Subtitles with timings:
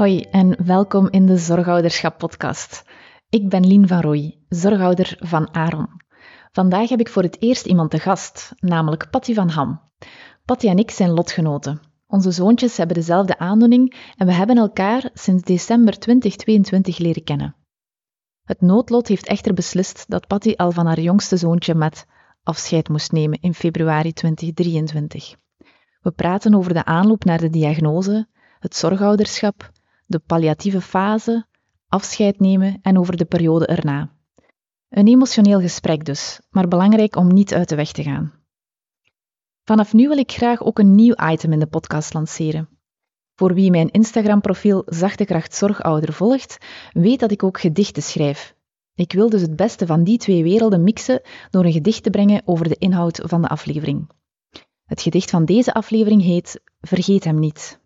[0.00, 2.84] Hoi en welkom in de Zorgouderschap podcast.
[3.28, 5.88] Ik ben Lien van Rooij, zorgouder van Aaron.
[6.52, 9.80] Vandaag heb ik voor het eerst iemand te gast, namelijk Patty van Ham.
[10.44, 11.80] Patty en ik zijn lotgenoten.
[12.06, 17.56] Onze zoontjes hebben dezelfde aandoening en we hebben elkaar sinds december 2022 leren kennen.
[18.44, 22.06] Het noodlot heeft echter beslist dat Patty al van haar jongste zoontje met
[22.42, 25.34] afscheid moest nemen in februari 2023.
[26.00, 28.28] We praten over de aanloop naar de diagnose,
[28.58, 29.70] het zorgouderschap,
[30.10, 31.46] de palliatieve fase,
[31.88, 34.10] afscheid nemen en over de periode erna.
[34.88, 38.32] Een emotioneel gesprek dus, maar belangrijk om niet uit de weg te gaan.
[39.64, 42.68] Vanaf nu wil ik graag ook een nieuw item in de podcast lanceren.
[43.34, 46.58] Voor wie mijn Instagram-profiel Zachte Kracht Zorgouder volgt,
[46.92, 48.54] weet dat ik ook gedichten schrijf.
[48.94, 52.42] Ik wil dus het beste van die twee werelden mixen door een gedicht te brengen
[52.44, 54.10] over de inhoud van de aflevering.
[54.84, 57.79] Het gedicht van deze aflevering heet Vergeet hem niet.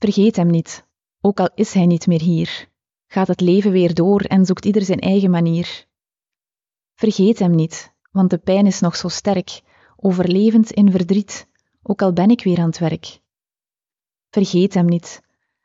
[0.00, 0.86] Vergeet hem niet,
[1.20, 2.68] ook al is hij niet meer hier.
[3.06, 5.86] Gaat het leven weer door en zoekt ieder zijn eigen manier.
[6.94, 9.62] Vergeet hem niet, want de pijn is nog zo sterk,
[9.96, 11.48] overlevend in verdriet,
[11.82, 13.20] ook al ben ik weer aan het werk.
[14.30, 15.22] Vergeet hem niet,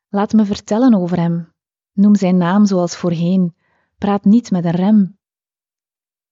[0.10, 1.54] laat me vertellen over hem.
[1.94, 3.56] Noem zijn naam zoals voorheen,
[3.98, 5.18] praat niet met een rem.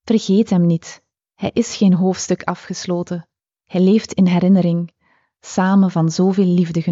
[0.02, 1.02] Vergeet hem niet,
[1.34, 3.28] hij is geen hoofdstuk afgesloten.
[3.64, 4.92] Hij leeft in herinnering,
[5.40, 6.82] samen van zoveel liefde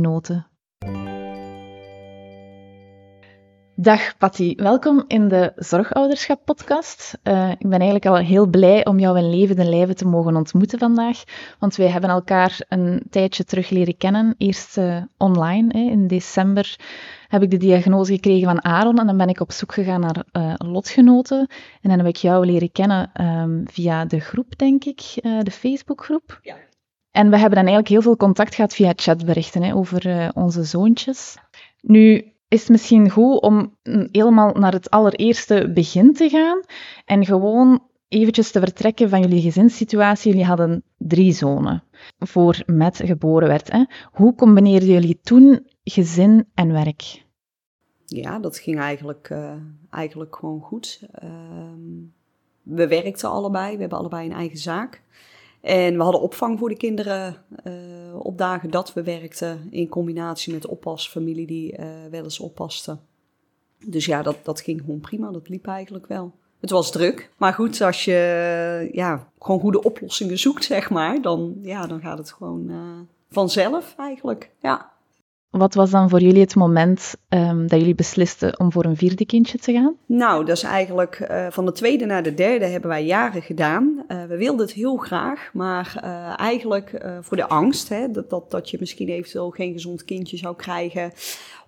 [3.82, 7.18] Dag Patty, welkom in de Zorgouderschap podcast.
[7.24, 10.78] Uh, ik ben eigenlijk al heel blij om jou in levende lijven te mogen ontmoeten
[10.78, 11.22] vandaag,
[11.58, 14.34] want wij hebben elkaar een tijdje terug leren kennen.
[14.38, 15.90] Eerst uh, online, hè.
[15.90, 16.76] in december
[17.28, 20.24] heb ik de diagnose gekregen van Aaron en dan ben ik op zoek gegaan naar
[20.32, 21.38] uh, lotgenoten.
[21.80, 26.38] En dan heb ik jou leren kennen um, via de groep, denk ik, de Facebookgroep.
[26.42, 26.56] Ja.
[27.10, 31.36] En we hebben dan eigenlijk heel veel contact gehad via chatberichten hè, over onze zoontjes.
[31.80, 33.76] Nu, is het misschien goed om
[34.10, 36.60] helemaal naar het allereerste begin te gaan
[37.04, 40.30] en gewoon eventjes te vertrekken van jullie gezinssituatie.
[40.30, 41.84] Jullie hadden drie zonen
[42.18, 43.72] voor Met geboren werd.
[43.72, 43.84] Hè.
[44.12, 47.24] Hoe combineerden jullie toen gezin en werk?
[48.06, 49.52] Ja, dat ging eigenlijk, uh,
[49.90, 51.08] eigenlijk gewoon goed.
[51.24, 51.30] Uh,
[52.62, 55.02] we werkten allebei, we hebben allebei een eigen zaak.
[55.62, 57.72] En we hadden opvang voor de kinderen uh,
[58.18, 59.66] op dagen dat we werkten.
[59.70, 62.98] In combinatie met oppasfamilie die uh, wel eens oppaste.
[63.86, 65.30] Dus ja, dat, dat ging gewoon prima.
[65.30, 66.32] Dat liep eigenlijk wel.
[66.60, 67.30] Het was druk.
[67.36, 72.18] Maar goed, als je ja, gewoon goede oplossingen zoekt, zeg maar, dan, ja, dan gaat
[72.18, 74.50] het gewoon uh, vanzelf eigenlijk.
[74.60, 74.91] Ja.
[75.52, 79.26] Wat was dan voor jullie het moment um, dat jullie beslisten om voor een vierde
[79.26, 79.94] kindje te gaan?
[80.06, 84.04] Nou, dat is eigenlijk uh, van de tweede naar de derde hebben wij jaren gedaan.
[84.08, 88.50] Uh, we wilden het heel graag, maar uh, eigenlijk voor de angst hè, dat, dat,
[88.50, 91.12] dat je misschien eventueel geen gezond kindje zou krijgen.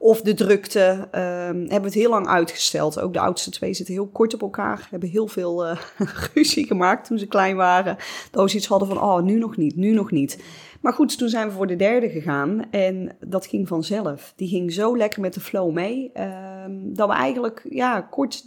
[0.04, 3.00] Of de drukte, ehm, hebben we het heel lang uitgesteld.
[3.00, 4.86] Ook de oudste twee zitten heel kort op elkaar.
[4.90, 5.66] Hebben heel veel
[6.34, 7.96] ruzie gemaakt toen ze klein waren.
[8.30, 10.44] Dat we iets hadden van, oh, nu nog niet, nu nog niet.
[10.80, 14.32] Maar goed, toen zijn we voor de derde gegaan en dat ging vanzelf.
[14.36, 18.44] Die ging zo lekker met de flow mee, uh, dat we eigenlijk ja, kort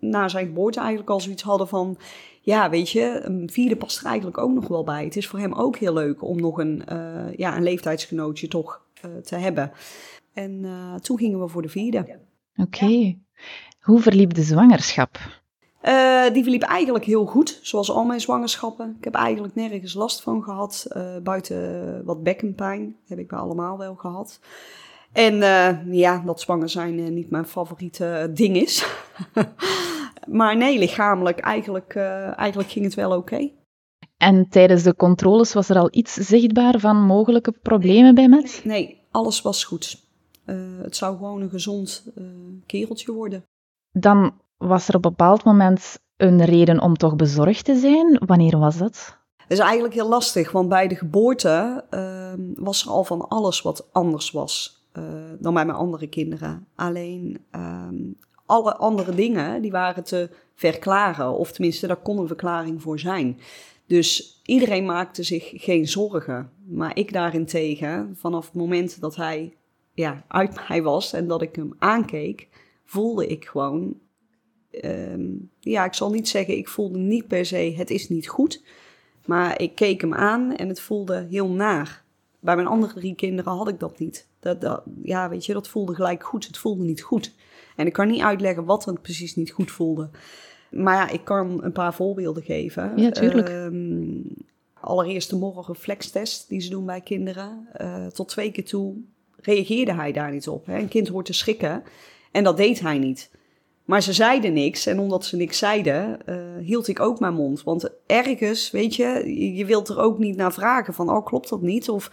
[0.00, 1.96] na zijn geboorte eigenlijk al zoiets hadden van...
[2.40, 5.04] Ja, weet je, een vierde past er eigenlijk ook nog wel bij.
[5.04, 8.82] Het is voor hem ook heel leuk om nog een, uh, ja, een leeftijdsgenootje toch
[9.04, 9.72] uh, te hebben.
[10.34, 11.98] En uh, toen gingen we voor de vierde.
[11.98, 12.18] Oké.
[12.56, 12.88] Okay.
[12.88, 13.14] Ja.
[13.80, 15.18] Hoe verliep de zwangerschap?
[15.82, 18.96] Uh, die verliep eigenlijk heel goed, zoals al mijn zwangerschappen.
[18.98, 20.86] Ik heb eigenlijk nergens last van gehad.
[20.96, 24.40] Uh, buiten wat bekkenpijn heb ik bij allemaal wel gehad.
[25.12, 28.86] En uh, ja, dat zwanger zijn niet mijn favoriete ding is.
[30.26, 31.96] maar nee, lichamelijk eigenlijk,
[32.36, 33.18] eigenlijk ging het wel oké.
[33.18, 33.54] Okay.
[34.16, 38.60] En tijdens de controles was er al iets zichtbaar van mogelijke problemen bij Met?
[38.64, 40.03] Nee, alles was goed.
[40.82, 42.04] Het zou gewoon een gezond
[42.66, 43.44] kereltje worden.
[43.92, 48.18] Dan was er op een bepaald moment een reden om toch bezorgd te zijn?
[48.26, 49.18] Wanneer was dat?
[49.36, 53.62] Het is eigenlijk heel lastig, want bij de geboorte uh, was er al van alles
[53.62, 55.04] wat anders was uh,
[55.38, 56.66] dan bij mijn andere kinderen.
[56.74, 57.88] Alleen uh,
[58.46, 63.40] alle andere dingen die waren te verklaren, of tenminste daar kon een verklaring voor zijn.
[63.86, 66.50] Dus iedereen maakte zich geen zorgen.
[66.68, 69.56] Maar ik daarentegen, vanaf het moment dat hij
[69.94, 72.48] ja, uit mij was en dat ik hem aankeek,
[72.84, 73.94] voelde ik gewoon
[74.82, 78.62] um, ja, ik zal niet zeggen, ik voelde niet per se, het is niet goed.
[79.24, 82.02] Maar ik keek hem aan en het voelde heel naar.
[82.40, 84.28] Bij mijn andere drie kinderen had ik dat niet.
[84.40, 86.46] Dat, dat, ja, weet je, dat voelde gelijk goed.
[86.46, 87.32] Het voelde niet goed.
[87.76, 90.10] En ik kan niet uitleggen wat het precies niet goed voelde.
[90.70, 92.92] Maar ja, ik kan een paar voorbeelden geven.
[92.96, 93.48] Ja, tuurlijk.
[93.48, 94.24] Um,
[94.80, 97.68] allereerst de morgenreflextest die ze doen bij kinderen.
[97.80, 98.96] Uh, tot twee keer toe
[99.44, 100.66] reageerde hij daar niet op.
[100.66, 100.78] Hè?
[100.78, 101.82] Een kind hoort te schrikken
[102.30, 103.30] en dat deed hij niet.
[103.84, 107.62] Maar ze zeiden niks en omdat ze niks zeiden, uh, hield ik ook mijn mond.
[107.62, 111.62] Want ergens, weet je, je wilt er ook niet naar vragen van, oh klopt dat
[111.62, 111.88] niet?
[111.88, 112.10] Of,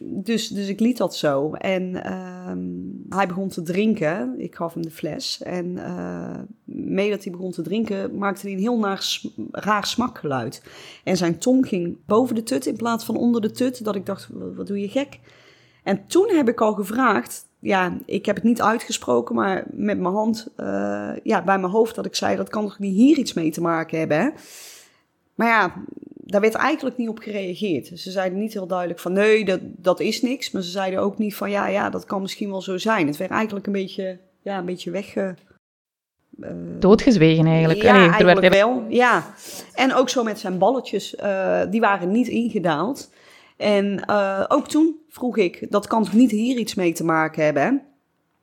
[0.00, 1.52] dus, dus ik liet dat zo.
[1.52, 5.42] En uh, hij begon te drinken, ik gaf hem de fles.
[5.42, 8.98] En uh, mee dat hij begon te drinken, maakte hij een heel
[9.50, 10.62] raar smakgeluid.
[11.04, 14.06] En zijn tong ging boven de tut in plaats van onder de tut, dat ik
[14.06, 15.18] dacht, wat doe je gek?
[15.88, 20.14] En toen heb ik al gevraagd, ja, ik heb het niet uitgesproken, maar met mijn
[20.14, 23.32] hand uh, ja, bij mijn hoofd dat ik zei, dat kan toch niet hier iets
[23.32, 24.28] mee te maken hebben, hè?
[25.34, 25.74] Maar ja,
[26.14, 27.86] daar werd eigenlijk niet op gereageerd.
[27.94, 30.50] Ze zeiden niet heel duidelijk van, nee, dat, dat is niks.
[30.50, 33.06] Maar ze zeiden ook niet van, ja, ja, dat kan misschien wel zo zijn.
[33.06, 35.34] Het werd eigenlijk een beetje, ja, een beetje wegge...
[36.40, 37.82] Uh, Doodgezwegen eigenlijk.
[37.82, 38.54] Ja, nee, eigenlijk werd...
[38.54, 39.34] wel, ja.
[39.74, 43.10] En ook zo met zijn balletjes, uh, die waren niet ingedaald.
[43.58, 47.44] En uh, ook toen vroeg ik, dat kan toch niet hier iets mee te maken
[47.44, 47.82] hebben?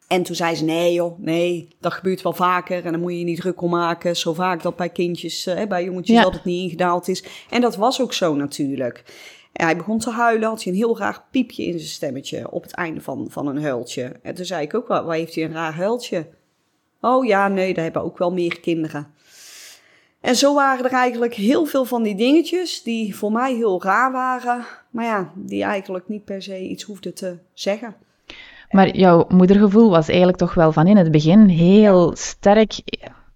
[0.07, 3.19] En toen zei ze, nee joh, nee, dat gebeurt wel vaker en dan moet je
[3.19, 4.15] je niet druk om maken.
[4.15, 7.23] Zo vaak dat bij kindjes, uh, bij jongetjes, dat het niet ingedaald is.
[7.49, 9.03] En dat was ook zo natuurlijk.
[9.53, 12.63] En hij begon te huilen, had hij een heel raar piepje in zijn stemmetje op
[12.63, 14.11] het einde van, van een huiltje.
[14.21, 16.27] En toen zei ik ook, waar heeft hij een raar huiltje?
[17.01, 19.13] Oh ja, nee, daar hebben ook wel meer kinderen.
[20.25, 24.11] En zo waren er eigenlijk heel veel van die dingetjes die voor mij heel raar
[24.11, 27.95] waren, maar ja, die eigenlijk niet per se iets hoefden te zeggen.
[28.69, 32.73] Maar jouw moedergevoel was eigenlijk toch wel van in het begin heel sterk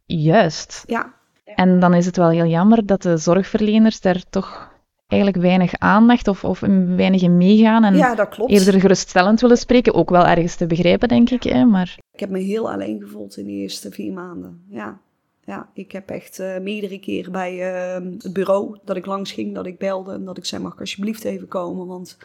[0.06, 0.84] juist.
[0.88, 1.14] Ja.
[1.56, 4.72] En dan is het wel heel jammer dat de zorgverleners daar toch
[5.08, 6.60] eigenlijk weinig aandacht of, of
[6.96, 7.84] weinig in meegaan.
[7.84, 8.52] En ja, dat klopt.
[8.52, 9.94] eerder geruststellend willen spreken.
[9.94, 11.44] Ook wel ergens te begrijpen, denk ik.
[11.44, 11.98] Hè, maar...
[12.12, 14.66] Ik heb me heel alleen gevoeld in de eerste vier maanden.
[14.70, 15.00] Ja,
[15.50, 19.56] ja, ik heb echt uh, meerdere keren bij uh, het bureau dat ik langs ging,
[19.56, 21.88] dat ik belde en dat ik zei: mag ik alsjeblieft even komen?
[21.88, 22.18] Want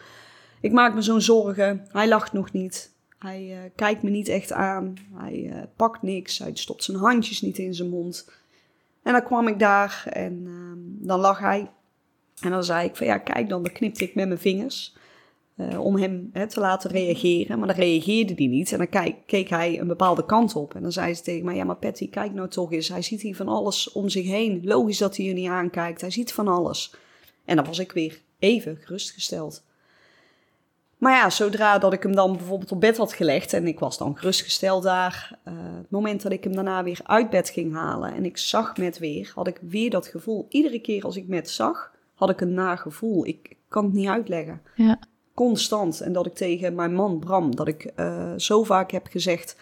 [0.61, 1.85] ik maak me zo'n zorgen.
[1.91, 2.93] Hij lacht nog niet.
[3.19, 4.93] Hij uh, kijkt me niet echt aan.
[5.13, 6.39] Hij pakt niks.
[6.39, 8.31] Hij stopt zijn handjes niet in zijn mond.
[9.03, 11.71] En dan kwam ik daar en ehm, dan lag hij.
[12.41, 14.95] En dan zei ik: van ja, kijk dan, dan knipte ik met mijn vingers.
[15.57, 17.59] Uh, om hem hè, te laten reageren.
[17.59, 18.71] Maar dan reageerde hij niet.
[18.71, 20.75] En dan keek hij een bepaalde kant op.
[20.75, 22.89] En dan zei ze tegen mij: Ja, maar Patty, kijk nou toch eens.
[22.89, 24.61] Hij ziet hier van alles om zich heen.
[24.63, 26.01] Logisch dat hij je niet aankijkt.
[26.01, 26.95] Hij ziet van alles.
[27.45, 29.63] En dan was ik weer even gerustgesteld.
[30.97, 33.97] Maar ja, zodra dat ik hem dan bijvoorbeeld op bed had gelegd en ik was
[33.97, 38.13] dan gerustgesteld daar, uh, het moment dat ik hem daarna weer uit bed ging halen
[38.13, 40.45] en ik zag met weer, had ik weer dat gevoel.
[40.49, 43.25] Iedere keer als ik met zag, had ik een nagevoel.
[43.25, 44.61] Ik, ik kan het niet uitleggen.
[44.75, 44.99] Ja
[45.35, 46.01] constant.
[46.01, 49.55] En dat ik tegen mijn man Bram, dat ik uh, zo vaak heb gezegd: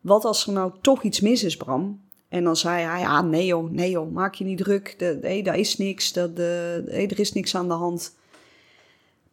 [0.00, 2.00] Wat als er nou toch iets mis is, Bram?
[2.28, 4.98] En dan zei hij: Ja, nee joh, nee joh, maak je niet druk.
[5.44, 6.12] Daar is niks.
[6.12, 8.18] De, nee, er is niks aan de hand.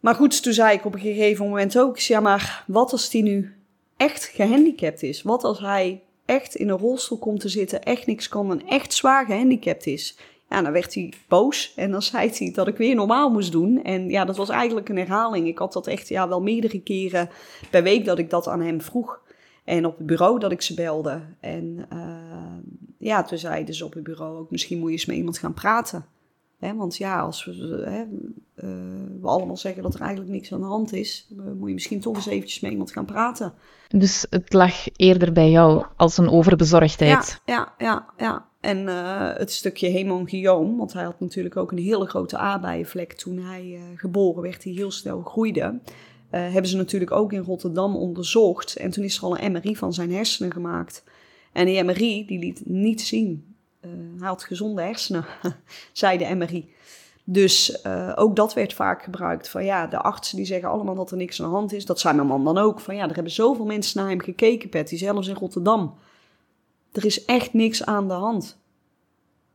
[0.00, 3.22] Maar goed, toen zei ik op een gegeven moment ook: Ja, maar wat als die
[3.22, 3.54] nu
[3.96, 5.22] echt gehandicapt is?
[5.22, 8.92] Wat als hij echt in een rolstoel komt te zitten, echt niks kan en echt
[8.94, 10.16] zwaar gehandicapt is?
[10.48, 13.84] Ja, dan werd hij boos en dan zei hij dat ik weer normaal moest doen.
[13.84, 15.46] En ja, dat was eigenlijk een herhaling.
[15.46, 17.30] Ik had dat echt ja, wel meerdere keren
[17.70, 19.20] per week dat ik dat aan hem vroeg.
[19.64, 21.20] En op het bureau dat ik ze belde.
[21.40, 22.08] En uh,
[22.98, 25.54] ja, toen zeiden ze op het bureau ook, misschien moet je eens met iemand gaan
[25.54, 26.06] praten.
[26.58, 27.52] Want ja, als we,
[28.56, 28.64] uh,
[29.20, 31.28] we allemaal zeggen dat er eigenlijk niks aan de hand is,
[31.58, 33.52] moet je misschien toch eens eventjes met iemand gaan praten.
[33.88, 37.40] Dus het lag eerder bij jou als een overbezorgdheid?
[37.46, 38.06] Ja, ja, ja.
[38.16, 38.46] ja.
[38.60, 43.38] En uh, het stukje hemangioom, want hij had natuurlijk ook een hele grote aardbeienvlek toen
[43.38, 45.80] hij uh, geboren werd, die heel snel groeide.
[46.30, 48.76] Hebben ze natuurlijk ook in Rotterdam onderzocht.
[48.76, 51.04] En toen is er al een MRI van zijn hersenen gemaakt.
[51.52, 53.47] En die MRI die liet niet zien.
[54.18, 55.24] Hij had gezonde hersenen,
[55.92, 56.72] zei de MRI.
[57.24, 59.48] Dus ook dat werd vaak gebruikt.
[59.48, 61.84] Van ja, de artsen die zeggen allemaal dat er niks aan de hand is.
[61.84, 62.80] Dat zei mijn man dan ook.
[62.80, 65.94] Van ja, er hebben zoveel mensen naar hem gekeken, Patty, zelfs in Rotterdam
[66.92, 68.58] er is echt niks aan de hand.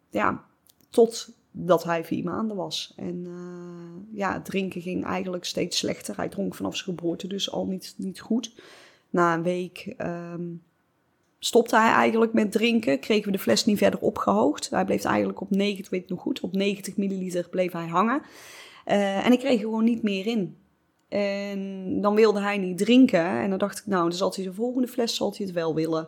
[0.10, 0.44] Ja,
[0.90, 2.94] totdat hij vier maanden was.
[2.96, 6.16] En uh, ja, drinken ging eigenlijk steeds slechter.
[6.16, 8.62] Hij dronk vanaf zijn geboorte dus al niet, niet goed.
[9.10, 10.64] Na een week um,
[11.46, 13.00] stopte hij eigenlijk met drinken.
[13.00, 14.70] Kregen we de fles niet verder opgehoogd.
[14.70, 18.22] Hij bleef eigenlijk op 90, weet ik nog goed, op 90 milliliter bleef hij hangen.
[18.88, 20.58] Uh, en ik kreeg gewoon niet meer in.
[21.10, 23.26] En dan wilde hij niet drinken.
[23.26, 25.76] En dan dacht ik, nou, dan zal hij de volgende fles zal hij het wel
[25.76, 26.08] willen.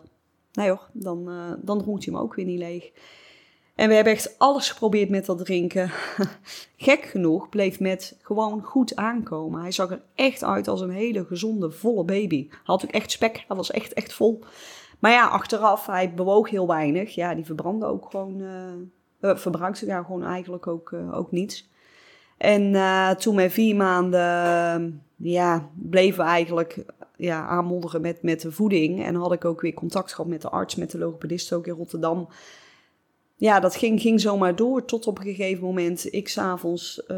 [0.54, 2.92] Nee hoor, dan, uh, dan dronk hij hem ook weer niet leeg.
[3.76, 5.92] En we hebben echt alles geprobeerd met dat drinken.
[6.78, 9.62] Gek genoeg bleef met gewoon goed aankomen.
[9.62, 12.48] Hij zag er echt uit als een hele gezonde, volle baby.
[12.50, 14.44] Hij had ook echt spek, hij was echt, echt vol.
[15.06, 17.16] Maar ja, achteraf, hij bewoog heel weinig.
[17.16, 18.42] Ja, die verbrandde ook gewoon,
[19.22, 21.70] uh, verbruikte daar gewoon eigenlijk ook, uh, ook niets.
[22.38, 26.86] En eh, toen met vier maanden, ja, bleven we eigenlijk
[27.18, 29.04] ja, aanmodderen met, met de voeding.
[29.04, 31.74] En had ik ook weer contact gehad met de arts, met de logopedist ook in
[31.74, 32.28] Rotterdam.
[33.36, 37.18] Ja, dat ging, ging zomaar door tot op een gegeven moment ik s'avonds uh,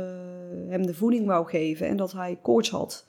[0.69, 3.05] hem de voeding wou geven en dat hij koorts had.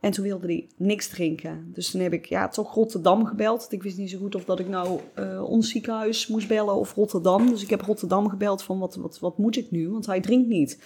[0.00, 1.70] En toen wilde hij niks drinken.
[1.74, 3.66] Dus toen heb ik ja, toch Rotterdam gebeld.
[3.70, 6.94] Ik wist niet zo goed of dat ik nou uh, ons ziekenhuis moest bellen of
[6.94, 7.50] Rotterdam.
[7.50, 9.90] Dus ik heb Rotterdam gebeld van wat, wat, wat moet ik nu?
[9.90, 10.78] Want hij drinkt niet.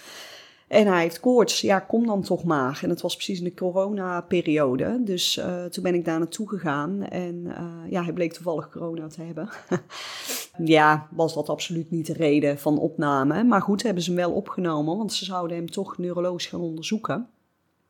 [0.67, 1.61] En hij heeft koorts.
[1.61, 2.79] Ja, kom dan toch maar.
[2.83, 5.01] En het was precies in de coronaperiode.
[5.03, 7.03] Dus uh, toen ben ik daar naartoe gegaan.
[7.03, 9.49] En uh, ja, hij bleek toevallig corona te hebben.
[10.75, 13.43] ja, was dat absoluut niet de reden van opname.
[13.43, 14.97] Maar goed, hebben ze hem wel opgenomen.
[14.97, 17.27] Want ze zouden hem toch neurologisch gaan onderzoeken.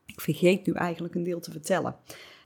[0.06, 1.96] Ik vergeet nu eigenlijk een deel te vertellen.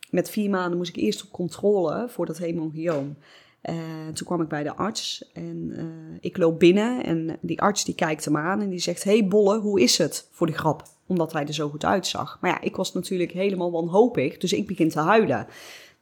[0.10, 3.18] Met vier maanden moest ik eerst op controle voor dat hemangioom.
[3.64, 3.76] Uh,
[4.14, 7.96] toen kwam ik bij de arts en uh, ik loop binnen en die arts die
[7.96, 9.04] kijkt hem aan en die zegt...
[9.04, 10.84] hey Bolle, hoe is het voor de grap?
[11.08, 12.38] Omdat hij er zo goed uitzag.
[12.42, 15.48] Maar ja, ik was natuurlijk helemaal wanhopig, dus ik begin te huilen.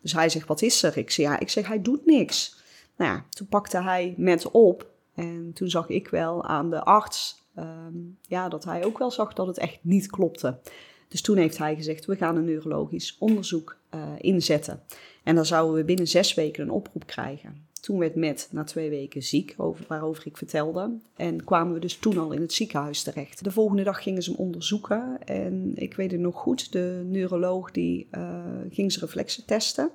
[0.02, 0.98] Dus hij zegt, wat is er?
[0.98, 2.64] Ik zeg, ja, ik zeg, hij doet niks.
[2.98, 7.44] Nou ja, toen pakte hij met op en toen zag ik wel aan de arts...
[7.60, 10.60] Um, ja, dat hij ook wel zag dat het echt niet klopte.
[11.08, 14.82] Dus toen heeft hij gezegd, we gaan een neurologisch onderzoek uh, inzetten.
[15.24, 17.68] En dan zouden we binnen zes weken een oproep krijgen.
[17.82, 20.98] Toen werd Matt na twee weken ziek, over, waarover ik vertelde.
[21.16, 23.44] En kwamen we dus toen al in het ziekenhuis terecht.
[23.44, 25.18] De volgende dag gingen ze hem onderzoeken.
[25.26, 29.90] En ik weet het nog goed, de neuroloog die uh, ging zijn reflexen testen.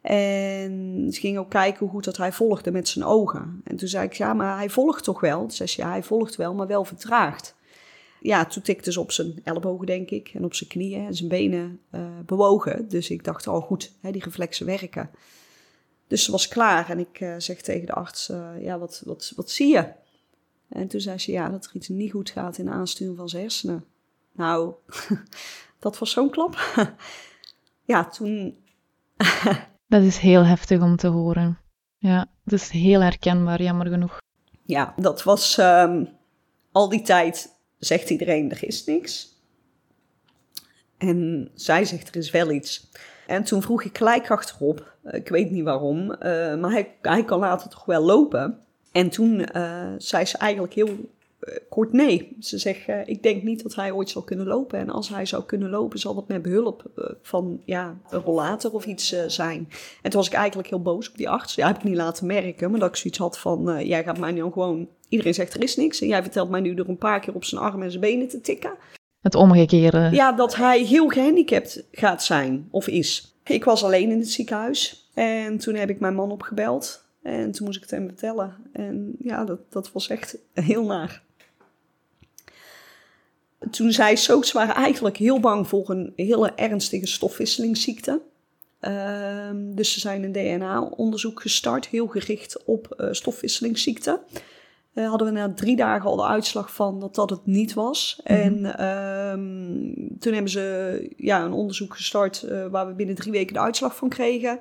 [0.00, 3.60] En ze ging ook kijken hoe goed dat hij volgde met zijn ogen.
[3.64, 5.40] En toen zei ik, ja, maar hij volgt toch wel?
[5.40, 7.54] Toen zei ze, ja, hij volgt wel, maar wel vertraagd
[8.22, 11.28] ja, toen tikte ze op zijn ellebogen, denk ik, en op zijn knieën en zijn
[11.28, 12.88] benen uh, bewogen.
[12.88, 15.10] Dus ik dacht, oh goed, hè, die reflexen werken.
[16.06, 19.32] Dus ze was klaar en ik uh, zeg tegen de arts, uh, ja, wat, wat,
[19.36, 19.92] wat zie je?
[20.68, 23.28] En toen zei ze, ja, dat er iets niet goed gaat in de aansturing van
[23.28, 23.84] zijn hersenen.
[24.32, 24.74] Nou,
[25.78, 26.74] dat was zo'n klap.
[27.92, 28.56] ja, toen...
[29.88, 31.58] dat is heel heftig om te horen.
[31.98, 34.20] Ja, het is heel herkenbaar, jammer genoeg.
[34.64, 36.08] Ja, dat was um,
[36.72, 37.51] al die tijd
[37.84, 39.40] zegt iedereen, er is niks.
[40.98, 42.90] En zij zegt, er is wel iets.
[43.26, 46.16] En toen vroeg ik gelijk achterop, eh, ik weet niet waarom, uh,
[46.54, 48.58] maar hij, hij kan later toch wel lopen.
[48.92, 51.10] En toen uh, zei ze eigenlijk heel
[51.68, 52.36] kort nee.
[52.40, 54.78] Ze zegt, ik denk niet dat hij ooit zal kunnen lopen.
[54.78, 56.84] En als hij zou kunnen lopen, zal dat met behulp
[57.22, 59.68] van ja, een rollator of iets zijn.
[60.02, 61.54] En toen was ik eigenlijk heel boos op die arts.
[61.54, 64.32] Ja, heb ik niet laten merken, maar dat ik zoiets had van, jij gaat mij
[64.32, 66.00] nu gewoon Iedereen zegt er is niks.
[66.00, 68.28] En jij vertelt mij nu door een paar keer op zijn armen en zijn benen
[68.28, 68.74] te tikken.
[69.20, 70.08] Het omgekeerde.
[70.12, 73.36] Ja, dat hij heel gehandicapt gaat zijn of is.
[73.44, 75.10] Ik was alleen in het ziekenhuis.
[75.14, 77.04] En toen heb ik mijn man opgebeld.
[77.22, 78.56] En toen moest ik het hem vertellen.
[78.72, 81.22] En ja, dat, dat was echt heel naar.
[83.70, 88.20] Toen zei Soaks waren eigenlijk heel bang voor een hele ernstige stofwisselingsziekte.
[88.80, 94.20] Uh, dus ze zijn een DNA-onderzoek gestart, heel gericht op uh, stofwisselingsziekte.
[94.94, 98.20] Uh, hadden we na drie dagen al de uitslag van dat dat het niet was.
[98.24, 98.64] Mm -hmm.
[98.64, 103.54] En um, toen hebben ze ja, een onderzoek gestart uh, waar we binnen drie weken
[103.54, 104.58] de uitslag van kregen.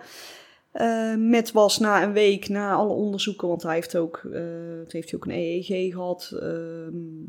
[0.74, 4.22] Uh, met was na een week na alle onderzoeken, want hij heeft ook,
[4.88, 6.32] heeft hij ook een EEG gehad.
[6.40, 7.22] Ehm,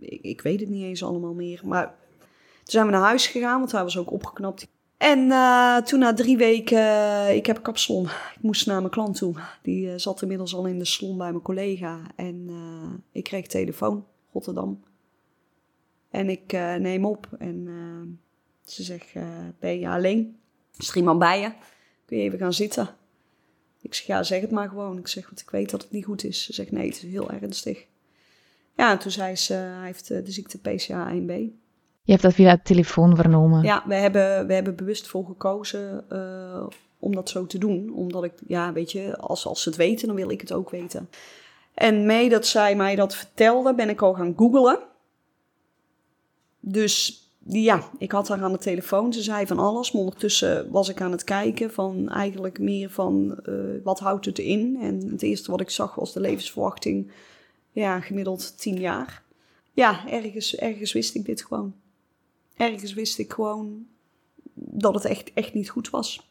[0.00, 1.60] ik, ik, weet het niet eens allemaal meer.
[1.64, 2.26] Maar toen
[2.64, 4.68] zijn we naar huis gegaan, want hij was ook opgeknapt.
[5.02, 8.04] En uh, toen na drie weken, uh, ik heb kapsalon.
[8.04, 9.34] Ik moest naar mijn klant toe.
[9.62, 12.00] Die uh, zat inmiddels al in de salon bij mijn collega.
[12.16, 12.50] En
[13.12, 14.84] ik kreeg telefoon, Rotterdam.
[16.10, 17.68] En ik neem op en
[18.64, 19.12] ze zegt,
[19.58, 20.36] ben je alleen?
[20.76, 21.52] Is er bij je?
[22.04, 22.88] Kun je even gaan zitten?
[23.80, 24.98] Ik zeg, ja, zeg het maar gewoon.
[24.98, 26.44] Ik zeg, want ik weet dat het niet goed is.
[26.44, 27.86] Ze zegt, nee, het is heel ernstig.
[28.76, 31.60] Ja, en toen zei ze, hij heeft de ziekte PCA1B.
[32.04, 33.62] Je hebt dat via de telefoon vernomen.
[33.62, 36.66] Ja, we hebben, we hebben bewust voor gekozen uh,
[36.98, 37.92] om dat zo te doen.
[37.94, 40.70] Omdat ik, ja, weet je, als, als ze het weten, dan wil ik het ook
[40.70, 41.08] weten.
[41.74, 44.78] En mee dat zij mij dat vertelde, ben ik al gaan googlen.
[46.60, 49.12] Dus ja, ik had haar aan de telefoon.
[49.12, 49.92] Ze zei van alles.
[49.92, 53.54] Maar ondertussen was ik aan het kijken van eigenlijk meer van uh,
[53.84, 54.78] wat houdt het in.
[54.80, 57.10] En het eerste wat ik zag was de levensverwachting.
[57.70, 59.22] Ja, gemiddeld tien jaar.
[59.72, 61.74] Ja, ergens, ergens wist ik dit gewoon
[62.56, 63.86] ergens wist ik gewoon
[64.54, 66.30] dat het echt, echt niet goed was.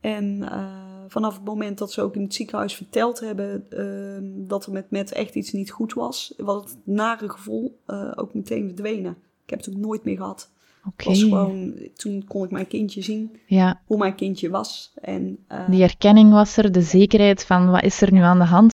[0.00, 0.76] En uh,
[1.08, 4.90] vanaf het moment dat ze ook in het ziekenhuis verteld hebben uh, dat er met
[4.90, 9.16] Met echt iets niet goed was, was het nare gevoel uh, ook meteen verdwenen.
[9.44, 10.50] Ik heb het ook nooit meer gehad.
[10.86, 11.06] Okay.
[11.06, 13.82] Was gewoon, toen kon ik mijn kindje zien, ja.
[13.86, 14.92] hoe mijn kindje was.
[14.94, 15.38] En,
[15.70, 18.72] Die herkenning was er, de zekerheid van wat is er nu aan de hand.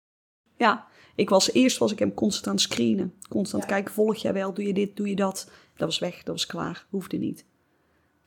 [0.57, 3.13] Ja, Ik was eerst was ik hem constant aan het screenen.
[3.29, 5.51] Constant kijken, volg jij wel, doe je dit, doe je dat.
[5.75, 7.45] Dat was weg, dat was klaar, hoefde niet.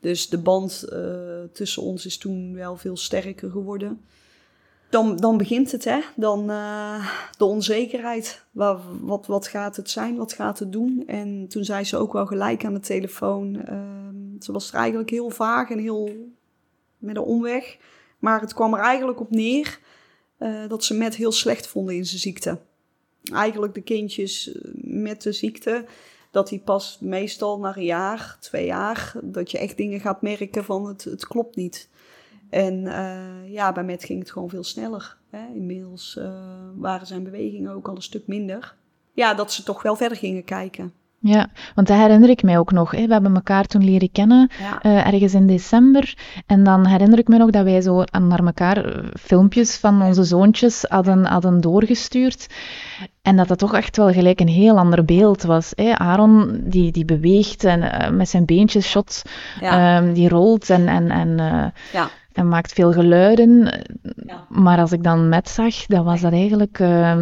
[0.00, 4.00] Dus de band uh, tussen ons is toen wel veel sterker geworden.
[4.90, 6.00] Dan, dan begint het, hè?
[6.16, 8.44] Dan uh, de onzekerheid.
[8.50, 10.16] Wat, wat, wat gaat het zijn?
[10.16, 11.02] Wat gaat het doen?
[11.06, 13.54] En toen zei ze ook wel gelijk aan de telefoon.
[13.54, 16.10] Uh, ze was er eigenlijk heel vaag en heel
[16.98, 17.76] met een omweg.
[18.18, 19.78] Maar het kwam er eigenlijk op neer
[20.38, 22.58] uh, dat ze met heel slecht vonden in zijn ziekte.
[23.32, 25.84] Eigenlijk de kindjes met de ziekte
[26.36, 30.64] dat die pas meestal na een jaar, twee jaar, dat je echt dingen gaat merken
[30.64, 31.88] van het, het klopt niet.
[32.50, 35.16] En uh, ja, bij Met ging het gewoon veel sneller.
[35.30, 35.46] Hè.
[35.54, 36.32] Inmiddels uh,
[36.74, 38.76] waren zijn bewegingen ook al een stuk minder.
[39.12, 40.92] Ja, dat ze toch wel verder gingen kijken.
[41.18, 42.90] Ja, want dat herinner ik mij ook nog.
[42.90, 43.06] Hè.
[43.06, 44.90] We hebben elkaar toen leren kennen, ja.
[44.90, 46.14] uh, ergens in december.
[46.46, 50.84] En dan herinner ik me nog dat wij zo naar elkaar filmpjes van onze zoontjes
[50.88, 52.46] hadden, hadden doorgestuurd.
[53.22, 55.72] En dat dat toch echt wel gelijk een heel ander beeld was.
[55.74, 55.98] Hè?
[55.98, 59.22] Aaron, die, die beweegt en uh, met zijn beentjes shot,
[59.60, 59.96] ja.
[59.96, 62.08] um, die rolt en, en, en, uh, ja.
[62.32, 63.84] en maakt veel geluiden.
[64.26, 64.44] Ja.
[64.48, 67.16] Maar als ik dan met zag, dan was dat eigenlijk uh,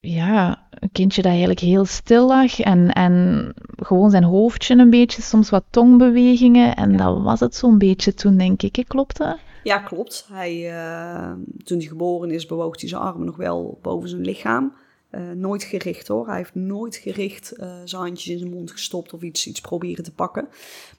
[0.00, 5.22] ja, een kindje dat eigenlijk heel stil lag en, en gewoon zijn hoofdje een beetje,
[5.22, 6.76] soms wat tongbewegingen.
[6.76, 8.84] En dat was het zo'n beetje toen, denk ik.
[8.88, 9.38] Klopt dat?
[9.62, 10.26] Ja, klopt.
[10.32, 11.32] Hij, uh,
[11.64, 14.72] toen hij geboren is, bewoog hij zijn armen nog wel boven zijn lichaam.
[15.10, 16.26] Uh, nooit gericht hoor.
[16.26, 20.04] Hij heeft nooit gericht uh, zijn handjes in zijn mond gestopt of iets, iets proberen
[20.04, 20.48] te pakken.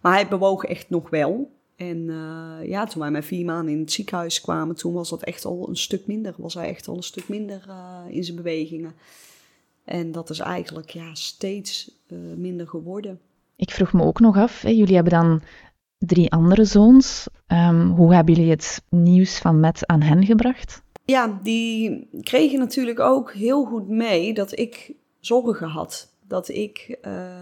[0.02, 1.52] Maar hij bewoog echt nog wel.
[1.82, 2.06] En
[2.68, 5.70] ja, toen wij met vier maanden in het ziekenhuis kwamen, toen was dat echt al
[5.70, 6.34] een stuk minder.
[6.38, 7.66] Was hij echt al een stuk minder
[8.10, 8.94] in zijn bewegingen.
[9.84, 11.92] En dat is eigenlijk ja, steeds
[12.36, 13.20] minder geworden.
[13.56, 15.42] Ik vroeg me ook nog af, hè, jullie hebben dan
[15.98, 17.28] drie andere zoons.
[17.48, 20.82] Um, hoe hebben jullie het nieuws van Met aan hen gebracht?
[21.06, 26.11] Ja, die kregen natuurlijk ook heel goed mee dat ik zorgen had.
[26.32, 27.36] Dat ik, uh,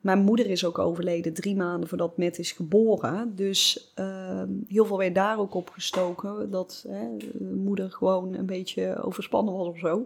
[0.00, 3.32] mijn moeder is ook overleden drie maanden voordat Met is geboren.
[3.36, 6.50] Dus uh, heel veel werd daar ook op gestoken.
[6.50, 7.06] Dat hè,
[7.54, 10.04] moeder gewoon een beetje overspannen was of zo.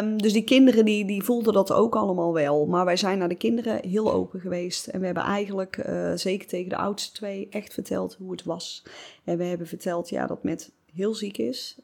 [0.00, 2.66] Um, dus die kinderen die, die voelden dat ook allemaal wel.
[2.66, 4.86] Maar wij zijn naar de kinderen heel open geweest.
[4.86, 8.82] En we hebben eigenlijk, uh, zeker tegen de oudste twee, echt verteld hoe het was.
[9.24, 11.78] En we hebben verteld ja, dat met heel ziek is.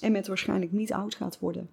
[0.00, 1.70] En met waarschijnlijk niet oud gaat worden.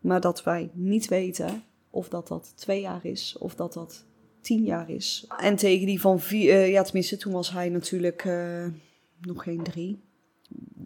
[0.00, 4.04] Maar dat wij niet weten of dat dat twee jaar is of dat dat
[4.40, 5.26] tien jaar is.
[5.38, 8.66] En tegen die van vier, uh, ja tenminste toen was hij natuurlijk uh,
[9.20, 10.06] nog geen drie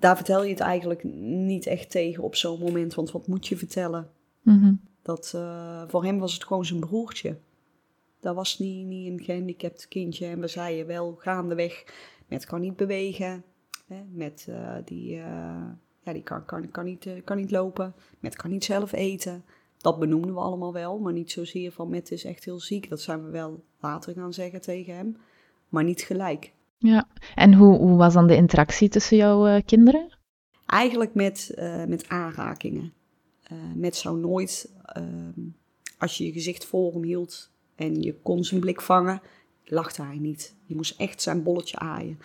[0.03, 2.95] daar vertel je het eigenlijk niet echt tegen op zo'n moment.
[2.95, 4.11] Want wat moet je vertellen?
[4.43, 4.81] Mm-hmm.
[5.03, 7.39] Dat, uh, voor hem was het gewoon zijn broertje.
[8.21, 10.27] Dat was niet, niet een gehandicapt kindje.
[10.27, 11.85] En we zeiden wel gaandeweg,
[12.29, 13.45] met kan niet bewegen.
[13.87, 14.49] Hè, met
[14.85, 15.15] die,
[16.03, 17.95] ja, die kan, kan, kan, niet, kan niet lopen.
[18.21, 19.45] Met kan niet zelf eten.
[19.83, 20.99] Dat benoemden we allemaal wel.
[20.99, 22.89] Maar niet zozeer van met is echt heel ziek.
[22.89, 25.17] Dat zijn we wel later gaan zeggen tegen hem.
[25.69, 26.53] Maar niet gelijk.
[26.79, 30.19] Ja, en hoe, hoe was dan de interactie tussen jouw uh, kinderen?
[30.67, 32.93] Eigenlijk met, uh, met aanrakingen.
[33.53, 35.41] Uh, met zou nooit, ehm,
[35.99, 39.23] als je je gezicht voor hem hield en je kon zijn blik vangen,
[39.65, 40.55] lachte hij niet.
[40.67, 42.19] Je moest echt zijn bolletje aaien.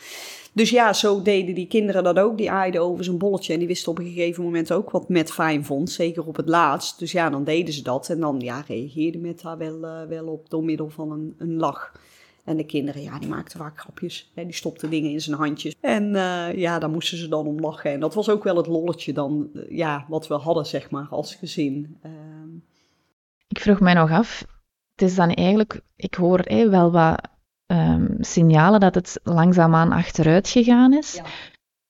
[0.53, 2.37] Dus ja, zo deden die kinderen dat ook.
[2.37, 5.31] Die aaiden over zijn bolletje en die wisten op een gegeven moment ook wat Met
[5.31, 5.89] fijn vond.
[5.89, 6.99] Zeker op het laatst.
[6.99, 8.09] Dus ja, dan deden ze dat.
[8.09, 11.91] En dan ja, reageerde Met daar wel, wel op door middel van een, een lach.
[12.47, 14.31] En de kinderen, ja, die maakten vaak grapjes.
[14.33, 15.75] Die stopten dingen in zijn handjes.
[15.81, 17.91] En uh, ja, daar moesten ze dan om lachen.
[17.91, 21.07] En dat was ook wel het lolletje dan, uh, ja, wat we hadden, zeg maar,
[21.09, 21.97] als gezin.
[22.05, 22.11] Uh...
[23.47, 24.45] Ik vroeg mij nog af,
[24.97, 27.21] het is dan eigenlijk, ik hoor eh, wel wat
[27.65, 31.13] um, signalen dat het langzaamaan achteruit gegaan is.
[31.13, 31.23] Ja.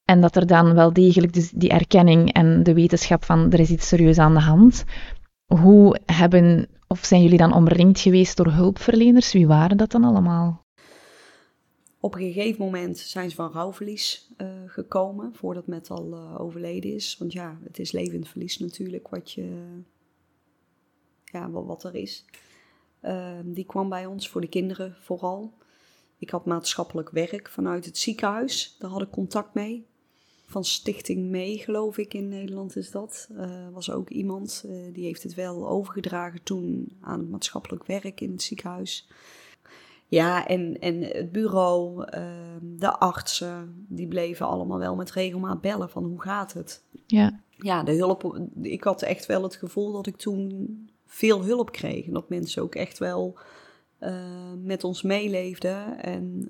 [0.05, 3.69] En dat er dan wel degelijk dus die erkenning en de wetenschap van er is
[3.69, 4.83] iets serieus aan de hand.
[5.45, 9.33] Hoe hebben of zijn jullie dan omringd geweest door hulpverleners?
[9.33, 10.65] Wie waren dat dan allemaal?
[11.99, 16.93] Op een gegeven moment zijn ze van rouwverlies uh, gekomen, voordat met al uh, overleden
[16.93, 17.15] is.
[17.19, 19.81] Want ja, het is levend verlies natuurlijk, wat, je,
[21.23, 22.25] ja, wat, wat er is.
[23.01, 25.53] Uh, die kwam bij ons voor de kinderen vooral.
[26.17, 29.85] Ik had maatschappelijk werk vanuit het ziekenhuis, daar had ik contact mee
[30.47, 33.29] van Stichting Mee, geloof ik, in Nederland is dat.
[33.31, 38.21] Uh, was ook iemand, uh, die heeft het wel overgedragen toen aan het maatschappelijk werk
[38.21, 39.09] in het ziekenhuis.
[40.07, 42.27] Ja, en, en het bureau, uh,
[42.61, 46.83] de artsen, die bleven allemaal wel met regelmaat bellen van hoe gaat het?
[47.05, 47.41] Ja.
[47.49, 52.05] Ja, de hulp, ik had echt wel het gevoel dat ik toen veel hulp kreeg.
[52.05, 53.37] En dat mensen ook echt wel
[54.63, 56.49] met ons meeleefden en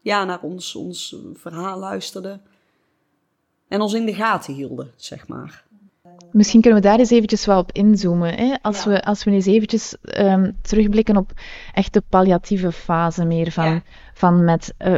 [0.00, 2.42] ja, naar ons, ons verhaal luisterden.
[3.68, 5.64] En ons in de gaten hielden, zeg maar.
[6.30, 8.34] Misschien kunnen we daar eens eventjes wel op inzoomen.
[8.34, 8.54] Hè?
[8.62, 11.32] Als, we, als we eens eventjes ehm, terugblikken op
[11.72, 13.82] echt de palliatieve fase meer van,
[14.14, 14.96] van met uh,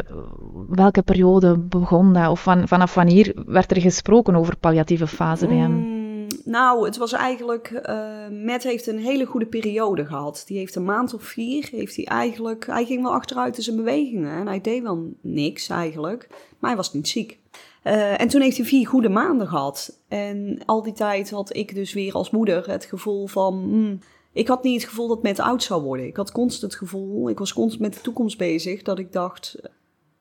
[0.69, 2.31] welke periode begon dat?
[2.31, 5.96] Of van, vanaf wanneer werd er gesproken over palliatieve fase bij hem?
[6.45, 7.83] Nou, het was eigenlijk.
[7.89, 10.45] Uh, heeft een hele goede periode gehad.
[10.47, 11.69] Die heeft een maand of vier.
[11.71, 12.67] Heeft hij eigenlijk.
[12.67, 14.39] Hij ging wel achteruit in zijn bewegingen.
[14.39, 16.27] En hij deed wel niks eigenlijk.
[16.59, 17.39] Maar hij was niet ziek.
[17.85, 20.01] Uh, en toen heeft hij vier goede maanden gehad.
[20.09, 23.55] En al die tijd had ik dus weer als moeder het gevoel van.
[23.55, 23.99] Hmm,
[24.33, 26.07] ik had niet het gevoel dat met oud zou worden.
[26.07, 29.57] Ik had constant het gevoel, ik was constant met de toekomst bezig, dat ik dacht.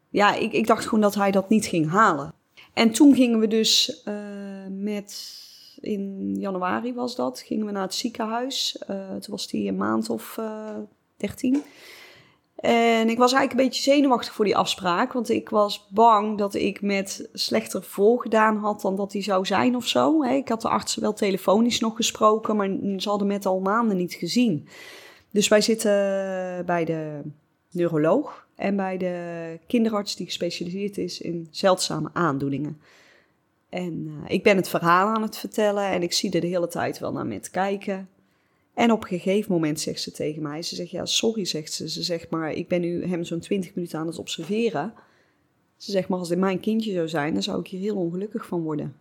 [0.09, 2.33] Ja, ik, ik dacht gewoon dat hij dat niet ging halen.
[2.73, 4.13] En toen gingen we dus uh,
[4.69, 5.43] met.
[5.85, 8.83] In januari was dat, gingen we naar het ziekenhuis.
[8.89, 10.39] Uh, toen was hij een maand of
[11.17, 11.63] dertien.
[12.55, 16.53] En ik was eigenlijk een beetje zenuwachtig voor die afspraak, want ik was bang dat
[16.53, 20.23] ik met slechter voorgedaan had dan dat hij zou zijn of zo.
[20.23, 24.13] Ik had de artsen wel telefonisch nog gesproken, maar ze hadden met al maanden niet
[24.13, 24.67] gezien.
[25.31, 25.91] Dus wij zitten
[26.65, 27.21] bij de
[27.71, 32.81] neuroloog en bij de kinderarts die gespecialiseerd is in zeldzame aandoeningen.
[33.75, 36.67] En uh, ik ben het verhaal aan het vertellen en ik zie er de hele
[36.67, 38.09] tijd wel naar met kijken.
[38.73, 41.89] En op een gegeven moment zegt ze tegen mij, ze zegt, ja, sorry, zegt ze.
[41.89, 44.93] Ze zegt, maar ik ben nu hem zo'n twintig minuten aan het observeren.
[45.77, 48.45] Ze zegt, maar als dit mijn kindje zou zijn, dan zou ik hier heel ongelukkig
[48.45, 48.95] van worden.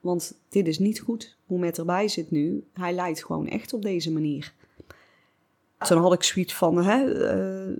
[0.00, 2.64] Want dit is niet goed hoe met erbij zit nu.
[2.72, 4.52] Hij lijdt gewoon echt op deze manier.
[5.78, 7.04] Toen had ik zoiets van, hè,
[7.68, 7.76] uh,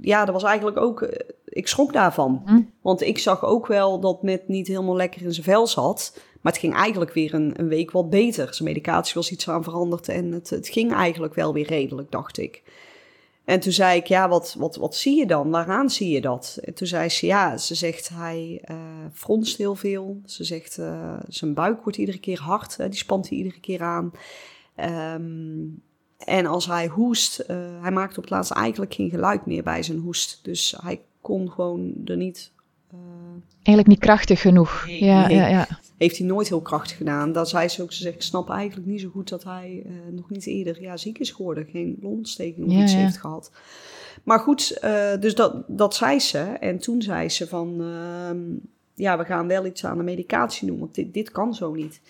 [0.00, 1.08] ja, dat was eigenlijk ook, uh,
[1.52, 2.42] ik schrok daarvan.
[2.44, 2.60] Hm.
[2.80, 6.12] Want ik zag ook wel dat met niet helemaal lekker in zijn vel zat.
[6.40, 8.54] Maar het ging eigenlijk weer een, een week wat beter.
[8.54, 12.38] Zijn medicatie was iets aan veranderd en het, het ging eigenlijk wel weer redelijk, dacht
[12.38, 12.62] ik.
[13.44, 15.50] En toen zei ik, ja, wat, wat, wat zie je dan?
[15.50, 16.58] Waaraan zie je dat?
[16.62, 18.76] En toen zei ze, ja, ze zegt, hij uh,
[19.12, 20.20] fronst heel veel.
[20.24, 24.12] Ze zegt, uh, zijn buik wordt iedere keer hard, die spant hij iedere keer aan.
[25.14, 25.82] Um,
[26.18, 29.82] en als hij hoest, uh, hij maakt op het laatst eigenlijk geen geluid meer bij
[29.82, 30.38] zijn hoest.
[30.42, 32.52] Dus hij kon gewoon er niet...
[33.52, 34.86] Eigenlijk niet krachtig genoeg.
[34.88, 35.66] ja, ja, ja
[36.02, 37.32] heeft hij nooit heel krachtig gedaan.
[37.32, 39.92] Dat zei ze ook, ze zegt, ik snap eigenlijk niet zo goed dat hij uh,
[40.10, 41.66] nog niet eerder ja, ziek is geworden.
[41.70, 43.50] Geen longontsteking of iets heeft gehad.
[44.22, 46.38] Maar goed, uh, dus dat, dat zei ze.
[46.38, 48.58] En toen zei ze van, uh,
[48.94, 52.00] ja, we gaan wel iets aan de medicatie doen, want dit, dit kan zo niet.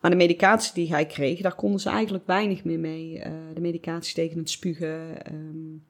[0.00, 3.22] Maar de medicatie die hij kreeg, daar konden ze eigenlijk weinig meer mee.
[3.54, 5.00] De medicatie tegen het spugen,
[5.32, 5.82] um,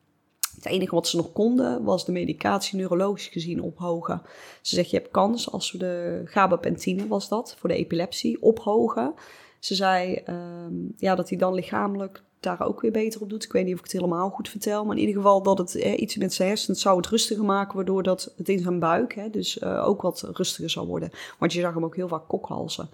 [0.54, 4.22] het enige wat ze nog konden was de medicatie neurologisch gezien ophogen.
[4.60, 9.14] Ze zegt, je hebt kans als we de gabapentine, was dat, voor de epilepsie, ophogen.
[9.58, 13.44] Ze zei um, ja, dat hij dan lichamelijk daar ook weer beter op doet.
[13.44, 15.74] Ik weet niet of ik het helemaal goed vertel, maar in ieder geval dat het
[15.74, 19.14] eh, iets met zijn hersenen zou het rustiger maken, waardoor dat het in zijn buik
[19.14, 21.10] hè, dus uh, ook wat rustiger zou worden.
[21.38, 22.88] Want je zag hem ook heel vaak kokhalzen.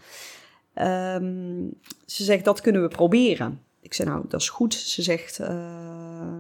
[0.75, 1.75] Um,
[2.07, 3.61] ze zegt, dat kunnen we proberen.
[3.81, 4.75] Ik zei, nou, dat is goed.
[4.75, 5.47] Ze zegt, uh,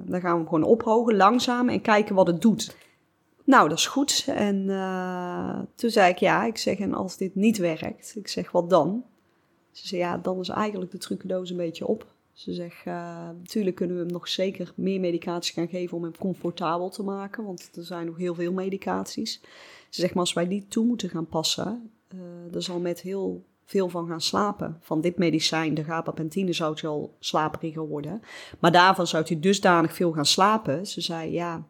[0.04, 2.76] dan gaan we hem gewoon ophogen, langzaam, en kijken wat het doet.
[3.44, 4.24] Nou, dat is goed.
[4.26, 8.50] En uh, toen zei ik, ja, ik zeg, en als dit niet werkt, ik zeg,
[8.50, 9.04] wat dan?
[9.70, 12.06] Ze zei, ja, dan is eigenlijk de trucendoos een beetje op.
[12.32, 16.88] Ze zegt, natuurlijk kunnen we hem nog zeker meer medicatie gaan geven om hem comfortabel
[16.88, 19.40] te maken, want er zijn nog heel veel medicaties.
[19.88, 21.90] Ze zegt, maar als wij die toe moeten gaan passen,
[22.50, 24.76] dan zal met heel veel van gaan slapen.
[24.80, 28.22] Van dit medicijn, de gabapentine, zou het al slaperiger worden.
[28.58, 30.86] Maar daarvan zou hij dusdanig veel gaan slapen.
[30.86, 31.66] Ze zei, ja,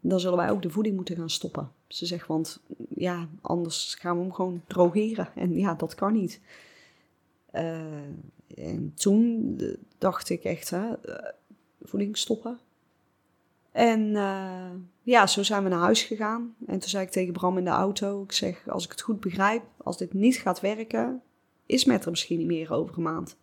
[0.00, 1.70] dan zullen wij ook de voeding moeten gaan stoppen.
[1.86, 2.60] Ze zegt, want
[2.94, 5.28] ja, anders gaan we hem gewoon drogeren.
[5.34, 6.40] En ja, dat kan niet.
[7.52, 7.80] Uh,
[8.54, 9.60] en toen
[9.98, 11.16] dacht ik echt, hè, uh,
[11.82, 12.58] voeding stoppen.
[13.72, 14.70] En uh,
[15.06, 16.54] ja, zo zijn we naar huis gegaan.
[16.66, 19.20] En toen zei ik tegen Bram in de auto, ik zeg, als ik het goed
[19.20, 21.22] begrijp, als dit niet gaat werken,
[21.66, 23.36] is met er misschien niet meer over een maand.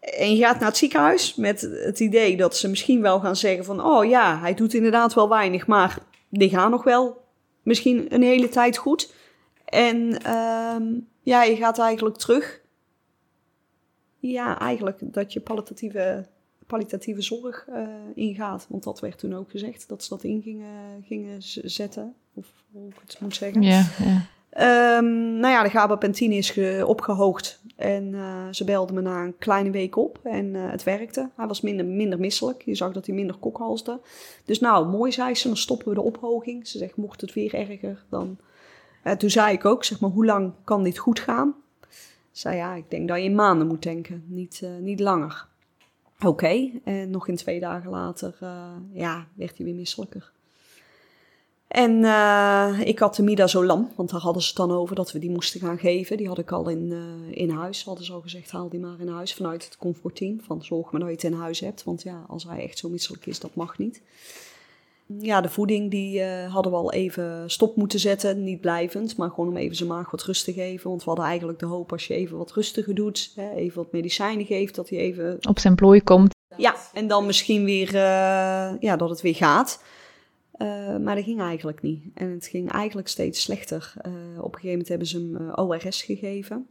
[0.00, 3.64] En je gaat naar het ziekenhuis met het idee dat ze misschien wel gaan zeggen
[3.64, 7.24] van, oh ja, hij doet inderdaad wel weinig, maar die gaan nog wel
[7.62, 9.14] misschien een hele tijd goed.
[9.64, 12.60] En um, ja, je gaat eigenlijk terug.
[14.18, 16.26] Ja, eigenlijk dat je palliatieve
[16.66, 18.66] kwalitatieve zorg uh, ingaat.
[18.68, 22.14] Want dat werd toen ook gezegd, dat ze dat in gingen, gingen zetten.
[22.34, 23.62] Of hoe ik het moet zeggen.
[23.62, 24.26] Ja, ja.
[24.98, 27.60] Um, nou ja, de gabapentine is opgehoogd.
[27.76, 30.18] En uh, ze belde me na een kleine week op.
[30.22, 31.30] En uh, het werkte.
[31.36, 32.62] Hij was minder, minder misselijk.
[32.62, 34.00] Je zag dat hij minder kokhalsde.
[34.44, 35.46] Dus nou, mooi zei ze.
[35.46, 36.68] Dan stoppen we de ophoging.
[36.68, 38.38] Ze zegt, mocht het weer erger, dan...
[39.18, 41.54] toen zei ik ook, zeg maar, hoe lang kan dit goed gaan?
[42.30, 44.24] Ze zei, ja, ik denk dat je in maanden moet denken.
[44.26, 45.46] Niet, niet langer.
[46.24, 50.32] Oké, en nog in twee dagen later uh, ja, werd hij weer misselijker.
[51.68, 55.18] En uh, ik had de midazolam, want daar hadden ze het dan over dat we
[55.18, 56.16] die moesten gaan geven.
[56.16, 57.84] Die had ik al in, uh, in huis.
[57.84, 60.40] Hadden ze al gezegd, haal die maar in huis vanuit het comfortteam.
[60.40, 62.88] Van zorg maar dat je het in huis hebt, want ja, als hij echt zo
[62.88, 64.02] misselijk is, dat mag niet.
[65.18, 68.44] Ja, de voeding die uh, hadden we al even stop moeten zetten.
[68.44, 70.88] Niet blijvend, maar gewoon om even zijn maag wat rust te geven.
[70.88, 73.92] Want we hadden eigenlijk de hoop als je even wat rustiger doet, hè, even wat
[73.92, 75.38] medicijnen geeft, dat hij even...
[75.48, 76.34] Op zijn plooi komt.
[76.56, 77.92] Ja, en dan misschien weer,
[78.80, 79.82] ja, dat het weer gaat.
[80.58, 82.02] Uh, maar dat ging eigenlijk niet.
[82.14, 83.92] En het ging eigenlijk steeds slechter.
[84.36, 86.66] Op een gegeven moment hebben ze hem ORS gegeven.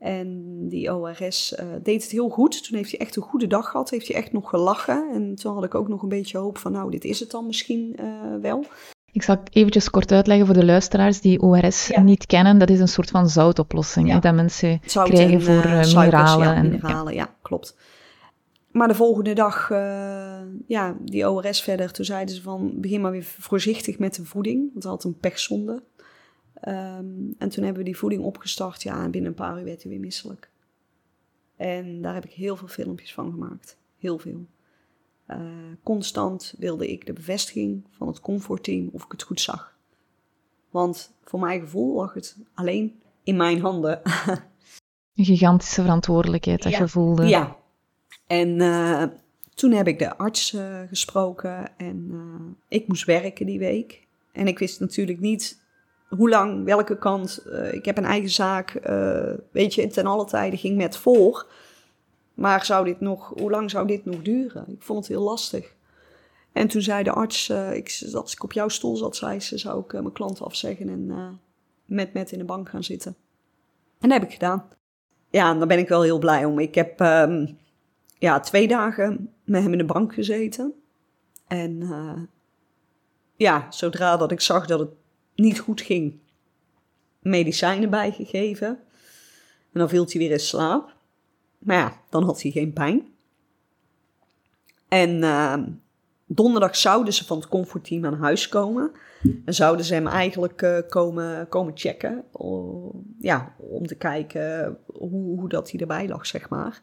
[0.00, 2.66] En die ORS deed het heel goed.
[2.66, 3.90] Toen heeft hij echt een goede dag gehad.
[3.90, 5.10] Heeft hij echt nog gelachen.
[5.12, 7.46] En toen had ik ook nog een beetje hoop van, nou, dit is het dan
[7.46, 7.96] misschien
[8.40, 8.64] wel.
[9.12, 12.58] Ik zal eventjes kort uitleggen voor de luisteraars die ORS niet kennen.
[12.58, 14.18] Dat is een soort van zoutoplossing ja.
[14.18, 16.46] dat mensen krijgen voor mineralen.
[16.46, 17.76] Ja, en, mineralen, ja, klopt.
[18.70, 19.78] Maar de volgende dag, uh,
[20.66, 24.70] ja, die ORS verder, toen zeiden ze van begin maar weer voorzichtig met de voeding,
[24.72, 25.82] want hij had een pechzonde.
[26.68, 29.82] Um, en toen hebben we die voeding opgestart, ja, en binnen een paar uur werd
[29.82, 30.50] hij weer misselijk.
[31.56, 34.46] En daar heb ik heel veel filmpjes van gemaakt, heel veel.
[35.28, 35.36] Uh,
[35.82, 39.76] constant wilde ik de bevestiging van het comfortteam of ik het goed zag.
[40.70, 44.00] Want voor mijn gevoel lag het alleen in mijn handen.
[45.14, 46.78] Een gigantische verantwoordelijkheid dat ja.
[46.78, 47.26] je voelde.
[47.26, 47.56] Ja,
[48.26, 49.04] en uh,
[49.54, 54.06] toen heb ik de arts uh, gesproken en ik moest werken die week.
[54.32, 55.60] En ik wist natuurlijk niet
[56.16, 57.46] hoe lang, welke kant.
[57.72, 58.80] ik heb een eigen zaak,
[59.50, 61.46] weet je, ten alle tijden ging met voor.
[62.34, 64.64] Maar zou dit nog, hoe lang zou dit nog duren?
[64.68, 65.74] Ik vond het heel lastig.
[66.52, 69.80] En toen zei de arts, ik, als ik op jouw stoel zat, zei ze, zou
[69.84, 71.40] ik mijn klanten afzeggen en
[71.84, 73.16] met met in de bank gaan zitten.
[74.00, 74.68] En dat heb ik gedaan.
[75.30, 76.58] Ja, en daar ben ik wel heel blij om.
[76.58, 77.00] Ik heb...
[77.00, 77.58] Um,
[78.18, 80.74] ja, twee dagen met hem in de bank gezeten.
[81.46, 81.88] En
[83.36, 84.90] ja, zodra dat ik zag dat het
[85.40, 86.18] niet goed ging,
[87.18, 88.68] medicijnen bijgegeven.
[89.72, 90.96] En dan viel hij weer in slaap.
[91.58, 93.08] Maar ja, dan had hij geen pijn.
[94.88, 95.56] En uh,
[96.26, 98.92] donderdag zouden ze van het comfortteam aan huis komen.
[99.44, 102.24] En zouden ze hem eigenlijk uh, komen, komen checken.
[103.18, 106.82] ja, om te kijken hoe, hoe dat hij erbij lag, zeg maar.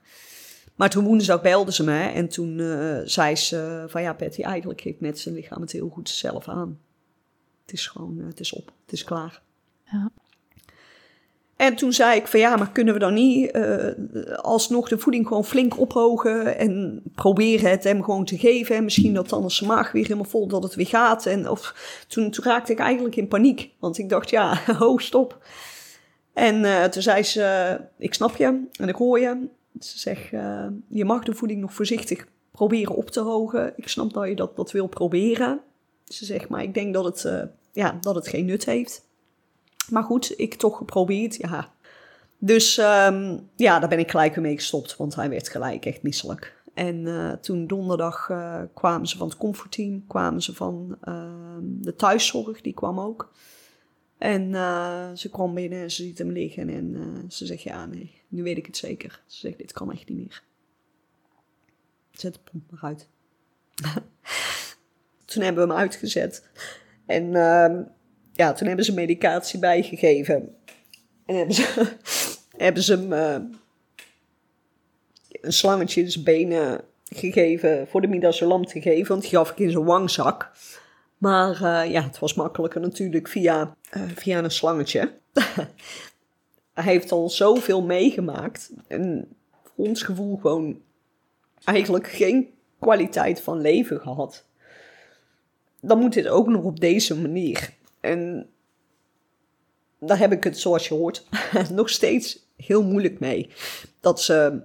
[0.75, 4.81] Maar toen woensdag belde ze me en toen uh, zei ze van ja Patty, eigenlijk
[4.81, 6.79] geeft met zijn lichaam het heel goed zelf aan.
[7.67, 9.41] Het is gewoon, uh, het is op, het is klaar.
[9.83, 10.11] Ja.
[11.55, 13.87] En toen zei ik van ja, maar kunnen we dan niet uh,
[14.35, 18.75] alsnog de voeding gewoon flink ophogen en proberen het hem gewoon te geven.
[18.75, 21.25] En misschien dat dan zijn maag weer helemaal vol, dat het weer gaat.
[21.25, 21.75] En of,
[22.07, 25.45] toen, toen raakte ik eigenlijk in paniek, want ik dacht ja, ho, stop.
[26.33, 29.47] En toen zei ze, ik snap je en ik hoor je.
[29.79, 30.29] Ze zegt,
[30.87, 33.73] je mag de voeding nog voorzichtig proberen op te hogen.
[33.75, 35.61] Ik snap dat je dat, dat wil proberen.
[36.07, 39.05] Ze zegt, maar ik denk dat het, uh, ja, dat het geen nut heeft.
[39.89, 41.73] Maar goed, ik toch geprobeerd, ja.
[42.37, 46.55] Dus um, ja, daar ben ik gelijk mee gestopt, want hij werd gelijk echt misselijk.
[46.73, 48.25] En uh, toen donderdag
[48.73, 53.31] kwamen ze van het comfortteam, kwamen ze van ehm, de thuiszorg, die kwam ook.
[54.17, 54.51] En
[55.17, 58.57] ze kwam binnen en ze ziet hem liggen en ze zegt, ja nee, nu weet
[58.57, 59.23] ik het zeker.
[59.25, 60.43] Ze zegt, dit kan echt niet meer.
[62.11, 63.07] Zet de pomp maar uit.
[65.27, 66.43] toen hebben we hem uitgezet.
[67.05, 67.79] En uh,
[68.33, 70.55] ja, toen hebben ze medicatie bijgegeven.
[71.25, 71.95] En hebben ze,
[72.57, 73.49] hebben ze hem uh,
[75.41, 79.59] een slangetje in zijn benen gegeven, voor de midazolam te geven, want die gaf ik
[79.59, 80.51] in zijn wangzak.
[81.17, 85.11] Maar uh, ja, het was makkelijker natuurlijk via, uh, via een slangetje.
[86.73, 88.71] hij heeft al zoveel meegemaakt.
[88.87, 89.27] En
[89.75, 90.81] ons gevoel gewoon
[91.63, 94.45] eigenlijk geen kwaliteit van leven gehad.
[95.81, 97.73] Dan moet dit ook nog op deze manier.
[97.99, 98.49] En
[99.99, 101.25] daar heb ik het, zoals je hoort,
[101.71, 103.49] nog steeds heel moeilijk mee.
[103.99, 104.61] Dat ze.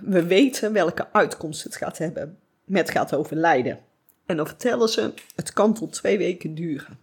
[0.00, 2.38] We weten welke uitkomst het gaat hebben.
[2.64, 3.80] Met gaat overlijden.
[4.26, 6.98] En dan vertellen ze: het kan tot twee weken duren.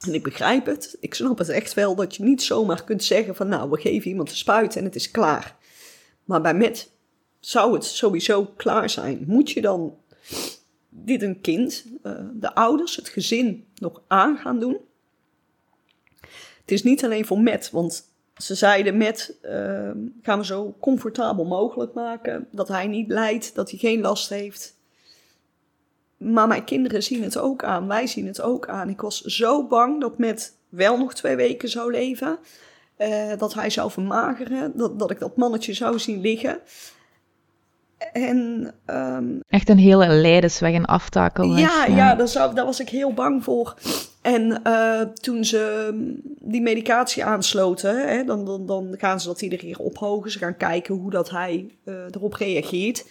[0.00, 0.96] En ik begrijp het.
[1.00, 4.08] Ik snap het echt wel dat je niet zomaar kunt zeggen van nou, we geven
[4.08, 5.56] iemand een spuit en het is klaar.
[6.24, 6.90] Maar bij met
[7.40, 9.24] zou het sowieso klaar zijn.
[9.26, 9.96] Moet je dan
[10.94, 14.76] dit een kind, uh, de ouders, het gezin nog aan gaan doen?
[16.60, 19.90] Het is niet alleen voor met, want ze zeiden met uh,
[20.22, 22.48] gaan we zo comfortabel mogelijk maken.
[22.50, 24.76] Dat hij niet lijdt, dat hij geen last heeft.
[26.16, 27.86] Maar mijn kinderen zien het ook aan.
[27.86, 28.88] Wij zien het ook aan.
[28.88, 32.38] Ik was zo bang dat met wel nog twee weken zou leven.
[32.98, 34.76] Uh, dat hij zou vermageren.
[34.76, 36.60] Dat, dat ik dat mannetje zou zien liggen.
[38.12, 41.60] En, ehm, Echt een hele leidersweg, een aftakelweg.
[41.60, 42.14] ja, ja.
[42.14, 43.74] daar, zou, daar was ik heel bang voor.
[44.22, 49.42] En eh, toen ze mm, die medicatie aansloten, hè, dan, dan, dan gaan ze dat
[49.42, 50.30] iedere keer ophogen.
[50.30, 53.04] Ze gaan kijken hoe dat hij eh, erop reageert.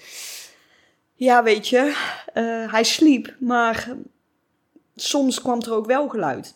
[1.16, 1.96] Ja, weet je,
[2.34, 3.96] eh, hij sliep, maar
[4.96, 6.56] soms kwam er ook wel geluid.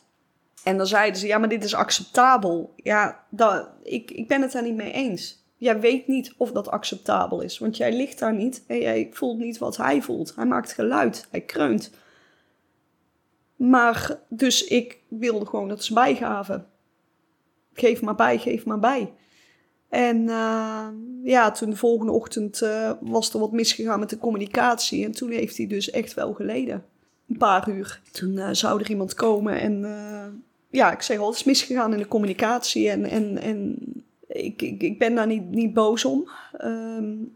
[0.64, 2.74] En dan zeiden ze, ja, maar dit is acceptabel.
[2.76, 5.45] Ja, dat, ik, ik ben het daar niet mee eens.
[5.58, 9.38] Jij weet niet of dat acceptabel is, want jij ligt daar niet en jij voelt
[9.38, 10.36] niet wat hij voelt.
[10.36, 11.92] Hij maakt geluid, hij kreunt.
[13.56, 16.68] Maar, dus ik wilde gewoon dat ze bijgaven.
[17.74, 19.14] Geef maar bij, geef maar bij.
[19.90, 20.88] En uh,
[21.24, 25.06] ja, toen de volgende ochtend uh, was er wat misgegaan met de communicatie.
[25.06, 26.86] En toen heeft hij dus echt wel geleden.
[27.30, 28.02] Een paar uur.
[28.12, 29.86] Toen uh, zou er iemand komen en
[30.70, 32.90] ja, ik zeg al, het is misgegaan in de communicatie.
[32.90, 33.78] En, en, en
[34.44, 36.30] ik, ik, ik ben daar niet, niet boos om.
[36.64, 37.36] Um,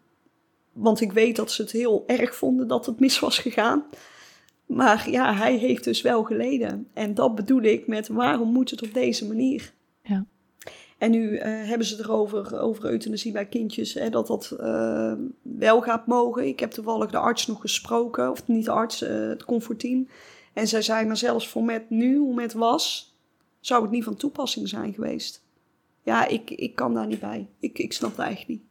[0.71, 3.83] want ik weet dat ze het heel erg vonden dat het mis was gegaan.
[4.65, 6.87] Maar ja, hij heeft dus wel geleden.
[6.93, 9.73] En dat bedoel ik met waarom moet het op deze manier?
[10.03, 10.25] Ja.
[10.97, 15.13] En nu uh, hebben ze het erover, over euthanasie bij kindjes, hè, dat dat uh,
[15.41, 16.47] wel gaat mogen.
[16.47, 20.07] Ik heb toevallig de arts nog gesproken, of niet de arts, uh, het comfortteam.
[20.53, 23.15] En zij zei, maar zelfs voor met nu, hoe met was,
[23.59, 25.43] zou het niet van toepassing zijn geweest.
[26.09, 27.47] Ja, ik, ik kan daar niet bij.
[27.59, 28.67] Ik, ik snap het eigenlijk niet.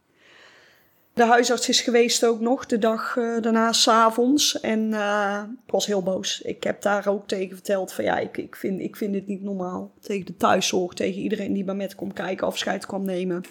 [1.12, 4.60] De huisarts is geweest ook nog, de dag uh, daarna, s'avonds.
[4.60, 6.40] En uh, ik was heel boos.
[6.40, 9.42] Ik heb daar ook tegen verteld van ja, ik, ik, vind, ik vind dit niet
[9.42, 9.92] normaal.
[10.00, 13.44] Tegen de thuiszorg, tegen iedereen die bij met kwam kijken, afscheid kwam nemen.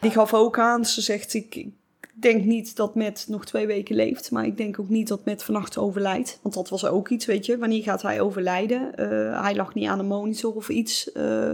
[0.00, 1.66] Die gaf ook aan, ze zegt ik
[2.22, 4.30] denk niet dat met nog twee weken leeft.
[4.30, 6.38] Maar ik denk ook niet dat met vannacht overlijdt.
[6.42, 7.58] Want dat was ook iets, weet je.
[7.58, 8.92] Wanneer gaat hij overlijden?
[8.96, 11.10] Uh, hij lag niet aan een monitor of iets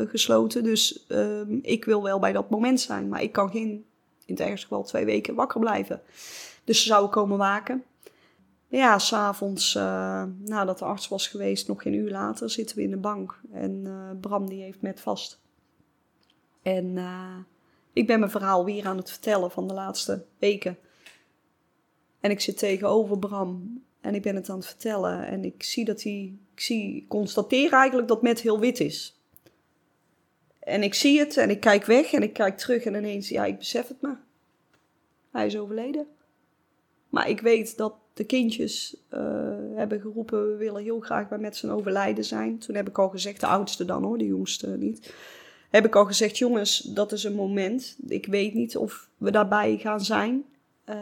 [0.08, 0.64] gesloten.
[0.64, 3.08] Dus ehm, ik wil wel bij dat moment zijn.
[3.08, 3.84] Maar ik kan geen
[4.26, 6.00] in het ergste geval twee weken wakker blijven.
[6.64, 7.82] Dus ze zouden komen waken.
[8.68, 12.90] Ja, s'avonds, uh, nadat de arts was geweest, nog geen uur later, zitten we in
[12.90, 13.40] de bank.
[13.52, 13.86] En
[14.20, 15.40] Bram die heeft met vast.
[16.62, 16.96] En
[17.94, 20.78] ik ben mijn verhaal weer aan het vertellen van de laatste weken.
[22.20, 25.26] En ik zit tegenover Bram en ik ben het aan het vertellen.
[25.26, 29.18] En ik zie dat hij, ik zie, constateer eigenlijk dat met heel wit is.
[30.58, 33.44] En ik zie het en ik kijk weg en ik kijk terug en ineens, ja,
[33.44, 34.14] ik besef het me.
[35.30, 36.06] Hij is overleden.
[37.08, 39.20] Maar ik weet dat de kindjes uh,
[39.74, 42.58] hebben geroepen, we willen heel graag bij met zijn overlijden zijn.
[42.58, 45.12] Toen heb ik al gezegd, de oudste dan hoor, de jongste niet.
[45.74, 47.96] Heb ik al gezegd, jongens, dat is een moment.
[48.06, 50.44] Ik weet niet of we daarbij gaan zijn.
[50.88, 50.96] Uh,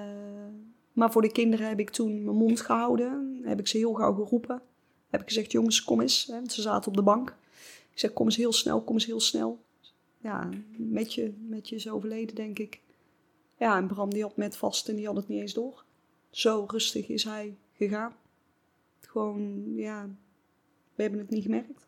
[0.92, 3.40] maar voor de kinderen heb ik toen mijn mond gehouden.
[3.44, 4.62] Heb ik ze heel gauw geroepen.
[5.10, 6.24] Heb ik gezegd, jongens, kom eens.
[6.46, 7.36] Ze zaten op de bank.
[7.92, 9.58] Ik zeg, kom eens heel snel, kom eens heel snel.
[10.20, 12.80] Ja, met je, met je is overleden, denk ik.
[13.58, 15.84] Ja, en Bram die had met vast en die had het niet eens door.
[16.30, 18.14] Zo rustig is hij gegaan.
[19.00, 20.08] Gewoon, ja,
[20.94, 21.86] we hebben het niet gemerkt.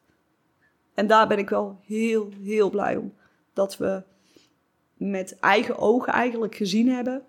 [0.94, 3.12] En daar ben ik wel heel, heel blij om.
[3.52, 4.02] Dat we
[4.96, 7.22] met eigen ogen eigenlijk gezien hebben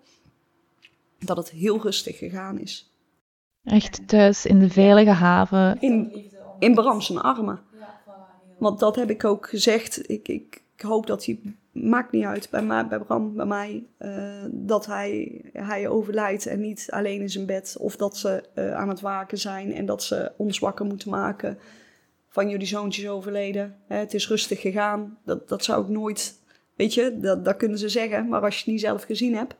[1.18, 2.90] dat het heel rustig gegaan is.
[3.64, 5.80] Echt thuis in de veilige haven.
[5.80, 7.60] In, in Bram zijn armen.
[8.58, 10.10] Want dat heb ik ook gezegd.
[10.10, 11.40] Ik, ik, ik hoop dat hij,
[11.72, 16.60] maakt niet uit, bij, mij, bij Bram, bij mij, uh, dat hij, hij overlijdt en
[16.60, 17.76] niet alleen in zijn bed.
[17.78, 21.58] Of dat ze uh, aan het waken zijn en dat ze ons wakker moeten maken
[22.36, 23.76] van jullie zoontje is overleden.
[23.86, 25.18] Hè, het is rustig gegaan.
[25.24, 26.42] Dat, dat zou ik nooit,
[26.74, 28.28] weet je, dat, dat kunnen ze zeggen.
[28.28, 29.54] Maar als je het niet zelf gezien hebt,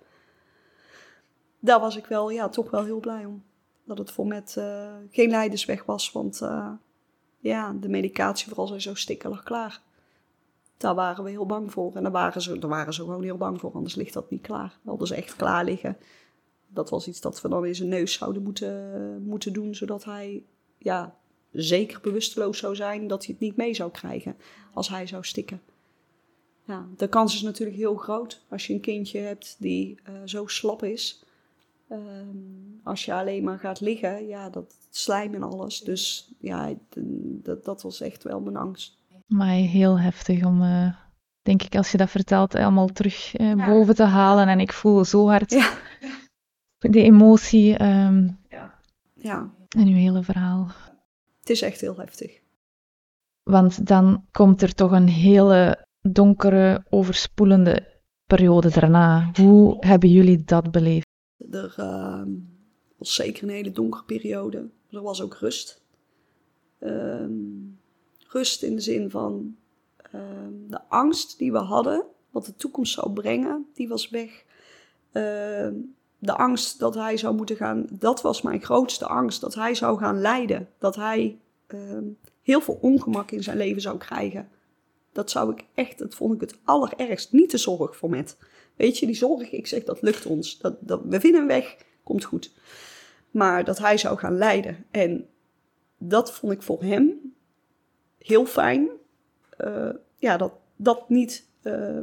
[1.60, 3.44] daar was ik wel, ja, toch wel heel blij om.
[3.84, 6.40] Dat het voor met uh, geen leidersweg was, want
[7.38, 9.82] ja, de medicatie vooral zijn zo stikkelig klaar.
[10.76, 11.94] Daar waren we heel bang voor.
[11.94, 14.42] En daar waren, ze, daar waren ze gewoon heel bang voor, anders ligt dat niet
[14.42, 14.78] klaar.
[14.82, 15.96] Dat ze echt klaar liggen.
[16.68, 20.44] Dat was iets dat we dan in zijn neus zouden moeten, moeten doen, zodat hij
[20.78, 21.16] ja,
[21.56, 24.36] zeker bewusteloos zou zijn dat hij het niet mee zou krijgen
[24.72, 25.60] als hij zou stikken.
[26.64, 30.46] Ja, de kans is natuurlijk heel groot als je een kindje hebt die uh, zo
[30.46, 31.24] slap is.
[31.90, 35.80] Um, als je alleen maar gaat liggen, ja, dat slijm en alles.
[35.80, 36.74] Dus ja,
[37.42, 38.98] dat, dat was echt wel mijn angst.
[39.26, 40.94] Maar heel heftig om, uh,
[41.42, 43.66] denk ik, als je dat vertelt, allemaal terug uh, ja.
[43.66, 44.48] boven te halen.
[44.48, 45.72] En ik voel zo hard ja.
[46.90, 48.74] de emotie um, ja.
[49.14, 49.50] Ja.
[49.68, 50.70] en uw hele verhaal.
[51.47, 52.40] Het is echt heel heftig.
[53.42, 59.30] Want dan komt er toch een hele donkere, overspoelende periode daarna.
[59.34, 61.07] Hoe hebben jullie dat beleefd?
[61.51, 62.22] Er uh,
[62.97, 64.70] was zeker een hele donkere periode.
[64.90, 65.82] Er was ook rust.
[66.80, 67.78] Um,
[68.28, 69.57] rust in de zin van
[70.14, 70.20] uh,
[70.68, 74.44] de angst die we hadden, wat de toekomst zou brengen, die was weg.
[76.27, 79.74] Eh, de angst dat hij zou moeten gaan, dat was mijn grootste angst, dat hij
[79.74, 80.68] zou gaan lijden.
[80.79, 82.05] Dat hij ehm,
[82.43, 84.49] heel veel ongemak in zijn leven zou krijgen.
[85.12, 87.33] Dat zou ik echt, dat vond ik het allerergst.
[87.33, 88.39] Niet de zorg voor met.
[88.77, 90.59] Weet je, die zorg, ik zeg dat lukt ons.
[90.59, 92.53] Dat, dat, we vinden een weg, komt goed.
[93.31, 94.85] Maar dat hij zou gaan lijden.
[94.91, 95.29] En
[95.99, 97.35] dat vond ik voor hem
[98.18, 98.89] heel fijn.
[99.59, 102.01] Uh, ja, dat dat niet, uh,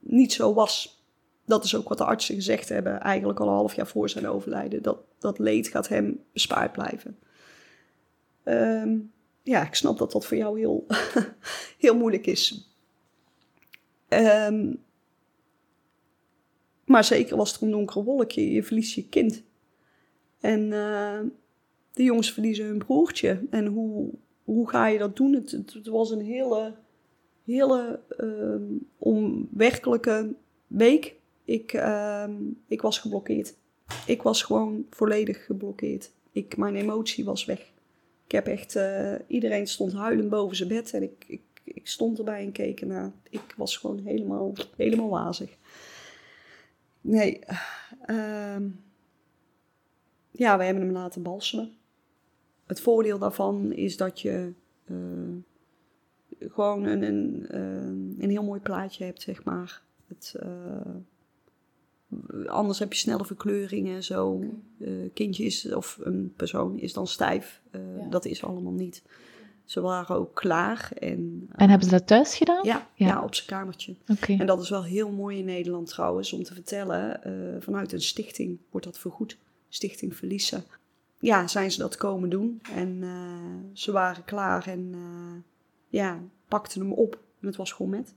[0.00, 0.99] niet zo was.
[1.50, 4.28] Dat is ook wat de artsen gezegd hebben, eigenlijk al een half jaar voor zijn
[4.28, 4.82] overlijden.
[4.82, 7.18] Dat, dat leed gaat hem bespaard blijven.
[8.44, 10.86] Um, ja, ik snap dat dat voor jou heel,
[11.84, 12.74] heel moeilijk is.
[14.08, 14.82] Um,
[16.84, 18.52] maar zeker was er een donkere wolkje.
[18.52, 19.42] Je verliest je kind.
[20.40, 21.20] En uh,
[21.92, 23.46] de jongens verliezen hun broertje.
[23.50, 24.10] En hoe,
[24.44, 25.32] hoe ga je dat doen?
[25.32, 26.74] Het, het, was een hele,
[27.44, 30.34] hele uh, onwerkelijke
[30.66, 31.18] week.
[31.50, 32.24] Ik, uh,
[32.66, 33.54] ik was geblokkeerd.
[34.06, 36.10] Ik was gewoon volledig geblokkeerd.
[36.32, 37.72] Ik, mijn emotie was weg.
[38.24, 42.18] Ik heb echt, uh, iedereen stond huilend boven zijn bed en ik, ik, ik stond
[42.18, 43.12] erbij en keek ernaar.
[43.30, 45.56] Ik was gewoon helemaal, helemaal wazig.
[47.00, 47.38] Nee,
[48.06, 48.56] uh,
[50.30, 51.72] ja, we hebben hem laten balsemen.
[52.66, 54.52] Het voordeel daarvan is dat je
[54.86, 54.96] uh,
[56.52, 59.82] gewoon een, een, uh, een heel mooi plaatje hebt, zeg maar.
[60.06, 60.34] Het,
[62.46, 64.04] anders heb je snelle verkleuringen.
[64.04, 64.44] Zo,
[64.78, 67.60] uh, kindje is, of een persoon is dan stijf.
[67.72, 68.08] Ja.
[68.10, 69.02] Dat is allemaal niet.
[69.64, 70.90] Ze waren ook klaar.
[70.98, 72.64] En, en hebben ze dat thuis gedaan?
[72.64, 73.06] Ja, ja.
[73.06, 73.94] ja op zijn kamertje.
[74.08, 74.38] Okay.
[74.38, 77.20] En dat is wel heel mooi in Nederland trouwens, om te vertellen.
[77.62, 79.36] vanuit een stichting wordt dat vergoed.
[79.68, 80.64] Stichting Verliezen
[81.20, 82.60] ja, zijn ze dat komen doen.
[82.74, 85.42] En uh, ze waren klaar en uh,
[85.88, 87.18] ja, pakten hem op.
[87.40, 88.14] En het was gewoon met.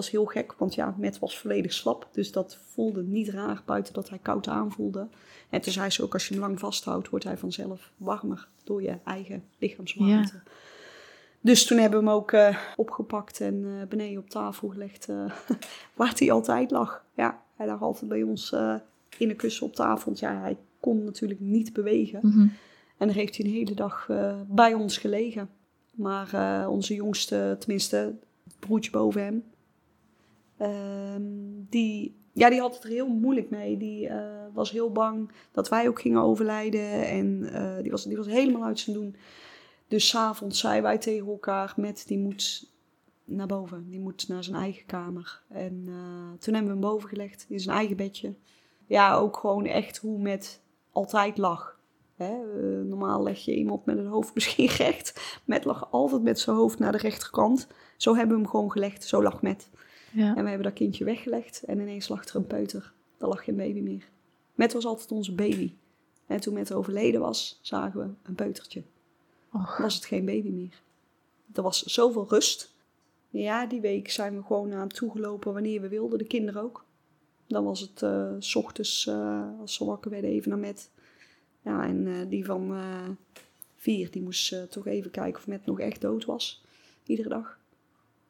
[0.00, 2.08] Was heel gek, want ja, met was volledig slap.
[2.12, 5.08] Dus dat voelde niet raar, buiten dat hij koud aanvoelde.
[5.50, 8.82] En toen zei ze ook, als je hem lang vasthoudt, wordt hij vanzelf warmer door
[8.82, 10.32] je eigen lichaamswarmte.
[10.34, 10.42] Ja.
[11.40, 15.32] Dus toen hebben we hem ook uh, opgepakt en uh, beneden op tafel gelegd, uh,
[15.98, 17.04] waar hij altijd lag.
[17.14, 18.54] Ja, hij lag altijd bij ons
[19.18, 20.04] in de kussen op tafel.
[20.04, 22.20] Want ja, hij kon natuurlijk niet bewegen.
[22.22, 22.52] Mm -hmm.
[22.96, 24.08] En dan heeft hij een hele dag
[24.46, 25.50] bij ons gelegen.
[25.94, 28.14] Maar onze jongste, tenminste,
[28.58, 29.44] broertje boven hem,
[30.60, 31.22] ehm,
[31.68, 33.76] die, ja, die had het er heel moeilijk mee.
[33.76, 34.10] Die
[34.52, 37.06] was heel bang dat wij ook gingen overlijden.
[37.06, 37.40] En
[37.82, 39.16] die, was, die was helemaal uit zijn doen.
[39.88, 42.70] Dus s'avonds zeiden wij tegen elkaar met, die moet
[43.30, 43.86] naar boven.
[43.90, 45.42] Die moet naar zijn eigen kamer.
[45.48, 45.94] En uh,
[46.38, 48.34] toen hebben we hem boven gelegd in zijn eigen bedje.
[48.86, 50.60] Ja, ook gewoon echt hoe met
[50.92, 51.78] altijd lag.
[52.16, 52.34] Hè?
[52.84, 55.40] Normaal leg je iemand met het hoofd misschien recht.
[55.44, 57.68] Met lag altijd met zijn hoofd naar de rechterkant.
[57.96, 59.04] Zo hebben we hem gewoon gelegd.
[59.04, 59.70] Zo lag met.
[60.12, 60.36] Ja.
[60.36, 61.62] En we hebben dat kindje weggelegd.
[61.62, 62.92] En ineens lag er een peuter.
[63.18, 64.08] Daar lag geen baby meer.
[64.54, 65.72] Met was altijd onze baby.
[66.26, 68.82] En toen met overleden was, zagen we een peutertje.
[69.52, 69.76] Och.
[69.76, 70.82] was het geen baby meer.
[71.54, 72.74] Er was zoveel rust.
[73.30, 76.84] Ja, die week zijn we gewoon naar hem toegelopen wanneer we wilden, de kinderen ook.
[77.46, 80.90] Dan was het uh, s ochtends, uh, als ze wakker werden, even naar Met.
[81.62, 82.76] Ja, en uh, die van
[83.76, 86.64] vier, die moest toch even kijken of Met nog echt dood was.
[87.04, 87.58] Iedere dag.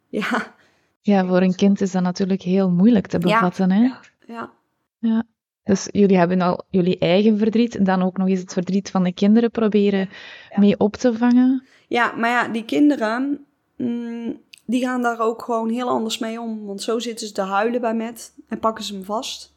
[0.09, 0.55] Ja.
[1.01, 3.83] Ja, voor een kind is dat natuurlijk heel moeilijk te bevatten, ja, hè?
[3.83, 4.51] Ja, ja.
[4.99, 5.25] ja.
[5.65, 9.03] Dus jullie hebben al jullie eigen verdriet en dan ook nog eens het verdriet van
[9.03, 10.09] de kinderen proberen
[10.51, 10.61] ja.
[10.61, 11.65] mee op te vangen.
[11.89, 13.45] Ja, maar ja, die kinderen,
[13.77, 16.67] mm, die gaan daar ook gewoon heel anders mee om.
[16.67, 19.55] Want zo zitten ze te huilen bij Met en pakken ze hem vast.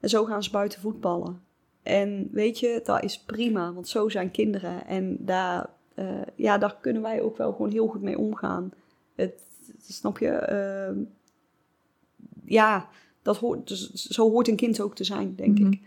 [0.00, 1.42] En zo gaan ze buiten voetballen.
[1.82, 4.86] En weet je, dat is prima, want zo zijn kinderen.
[4.86, 8.72] En daar, uh, ja, daar kunnen wij ook wel gewoon heel goed mee omgaan.
[9.14, 9.42] Het,
[9.88, 10.48] snap je?
[10.96, 11.02] Uh,
[12.44, 12.88] ja,
[13.22, 15.72] dat hoort, dus, zo hoort een kind ook te zijn, denk mm -hmm.
[15.72, 15.82] ik.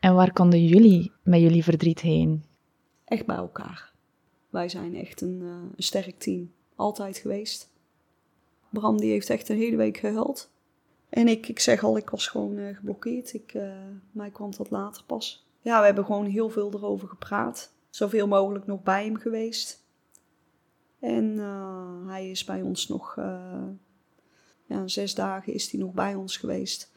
[0.00, 2.44] En waar konden jullie met jullie verdriet heen?
[3.04, 3.92] Echt bij elkaar.
[4.50, 6.52] Wij zijn echt een, uh, een sterk team.
[6.74, 7.70] Altijd geweest.
[8.70, 10.50] Bram die heeft echt een hele week gehuild.
[11.08, 13.34] En ik, ik zeg al, ik was gewoon uh, geblokkeerd.
[13.34, 13.72] Ik, uh,
[14.10, 15.46] mij kwam dat later pas.
[15.60, 17.72] Ja, we hebben gewoon heel veel erover gepraat.
[17.90, 19.84] Zoveel mogelijk nog bij hem geweest.
[21.00, 21.38] En
[22.06, 23.14] hij is bij ons nog
[24.66, 26.92] ja, zes dagen is hij nog bij ons geweest.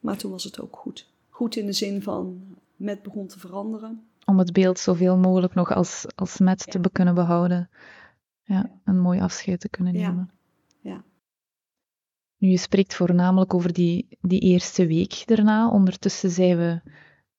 [0.00, 1.10] Maar toen was het ook goed.
[1.28, 2.40] Goed in de zin van
[2.76, 4.08] met begon te veranderen.
[4.24, 6.80] Om het beeld zoveel mogelijk nog als, als met ja.
[6.80, 7.70] te kunnen behouden.
[8.42, 10.30] Ja, ja, een mooi afscheid te kunnen nemen.
[10.80, 11.04] Ja.
[12.38, 15.70] Nu, je spreekt voornamelijk over die, die eerste week daarna.
[15.70, 16.80] Ondertussen zijn we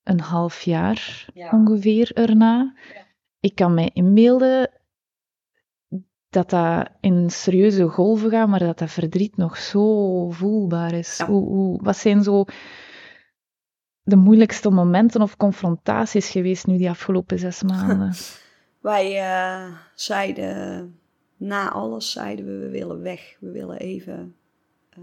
[0.03, 2.75] een half jaar ongeveer erna.
[3.39, 4.69] Ik kan mij inbeelden
[6.29, 11.17] dat dat in serieuze golven gaat, maar dat dat verdriet nog zo voelbaar is.
[11.17, 11.25] Ja.
[11.25, 12.45] Hoe, hoe, wat zijn zo
[14.03, 18.13] de moeilijkste momenten of confrontaties geweest nu die afgelopen zes maanden?
[18.79, 20.99] Wij eh, zeiden,
[21.37, 23.37] na alles zeiden we, we willen weg.
[23.39, 24.35] We willen even
[24.89, 25.01] eh,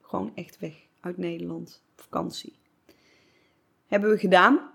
[0.00, 2.58] gewoon echt weg uit Nederland, vakantie.
[3.86, 4.70] Hebben we gedaan.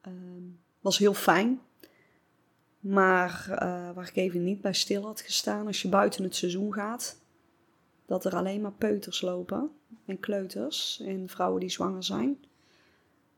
[0.00, 0.42] Ehm,
[0.80, 1.60] was heel fijn.
[2.80, 6.72] Maar eh, waar ik even niet bij stil had gestaan, als je buiten het seizoen
[6.72, 7.20] gaat,
[8.06, 9.70] dat er alleen maar peuters lopen
[10.06, 12.38] en kleuters en vrouwen die zwanger zijn.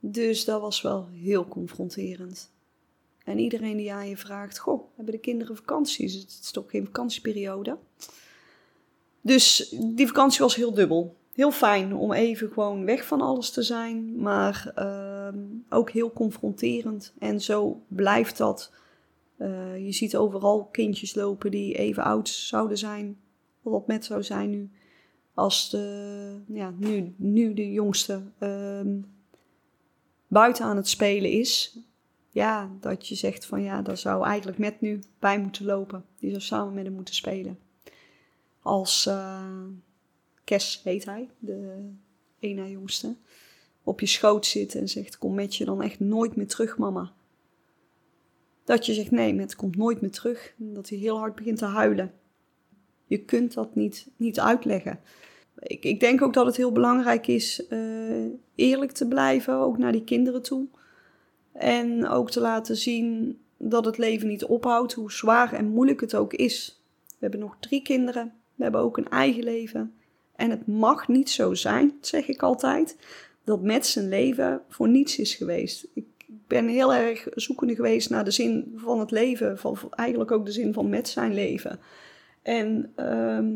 [0.01, 2.51] Dus dat was wel heel confronterend.
[3.25, 6.15] En iedereen die aan je vraagt, goh, hebben de kinderen vakanties?
[6.15, 7.77] Het is toch geen vakantieperiode?
[9.21, 11.17] Dus die vakantie was heel dubbel.
[11.35, 15.39] Heel fijn om even gewoon weg van alles te zijn, maar ehm,
[15.69, 17.13] ook heel confronterend.
[17.19, 18.73] En zo blijft dat.
[19.43, 23.21] Eh, je ziet overal kindjes lopen die even oud zouden zijn,
[23.63, 24.71] wat met zou zijn nu,
[25.35, 29.01] als de, ja, nu, nu de jongste ehm,
[30.27, 31.79] buiten aan het spelen is.
[32.31, 36.05] Ja, dat je zegt van ja, daar zou eigenlijk met nu bij moeten lopen.
[36.19, 37.59] Die zou samen met hem moeten spelen.
[38.61, 39.67] Als eh
[40.45, 41.91] Kes heet hij, de
[42.41, 43.17] na jongste,
[43.83, 47.13] op je schoot zit en zegt kom met je dan echt nooit meer terug mama.
[48.65, 50.55] Dat je zegt nee, met komt nooit meer terug.
[50.57, 52.13] Dat hij heel hard begint te huilen.
[53.07, 55.01] Je kunt dat niet, niet uitleggen.
[55.59, 59.93] Ik, ik denk ook dat het heel belangrijk is eh, eerlijk te blijven, ook naar
[59.93, 60.67] die kinderen toe.
[61.53, 66.15] En ook te laten zien dat het leven niet ophoudt, hoe zwaar en moeilijk het
[66.15, 66.83] ook is.
[67.07, 69.95] We hebben nog drie kinderen, we hebben ook een eigen leven.
[70.37, 72.97] En het mag niet zo zijn, zeg ik altijd,
[73.45, 75.87] dat met zijn leven voor niets is geweest.
[75.95, 76.05] Ik
[76.53, 80.53] ben heel erg zoekende geweest naar de zin van het leven, van eigenlijk ook de
[80.53, 81.81] zin van met zijn leven.
[82.43, 83.51] En ehm,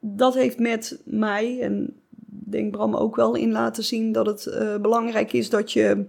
[0.00, 4.76] dat heeft met mij, en denk Bram ook wel in laten zien, dat het eh,
[4.76, 6.04] belangrijk is dat je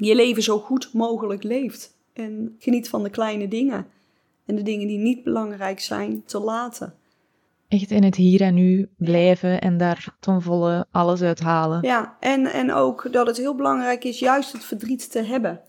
[0.00, 1.96] je leven zo goed mogelijk leeft.
[2.12, 3.86] En geniet van de kleine dingen.
[4.44, 6.97] En de dingen die niet belangrijk zijn, te laten.
[7.68, 11.82] Echt in het hier en nu blijven en daar ten volle alles uit halen.
[11.82, 15.60] Ja, en, en ook dat het heel belangrijk is juist het verdriet te hebben.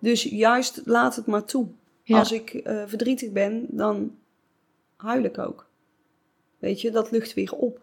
[0.00, 1.68] Dus juist laat het maar toe.
[2.02, 2.18] Ja.
[2.18, 4.16] Als ik eh, verdrietig ben, dan
[4.96, 5.68] huil ik ook.
[6.58, 7.80] Weet je, dat lucht weer op.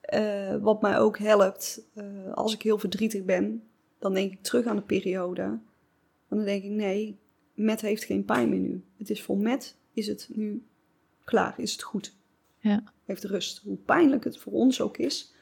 [0.00, 2.04] Eh, wat mij ook helpt, eh,
[2.34, 3.62] als ik heel verdrietig ben,
[3.98, 5.42] dan denk ik terug aan de periode.
[5.42, 5.62] En
[6.28, 7.18] dan denk ik, nee,
[7.54, 8.84] Met heeft geen pijn meer nu.
[8.98, 10.66] Het is voor Met, is het nu
[11.24, 12.14] klaar, is het goed.
[12.62, 12.82] Ja.
[13.04, 13.58] Heeft rust.
[13.64, 15.32] Hoe pijnlijk het voor ons ook is,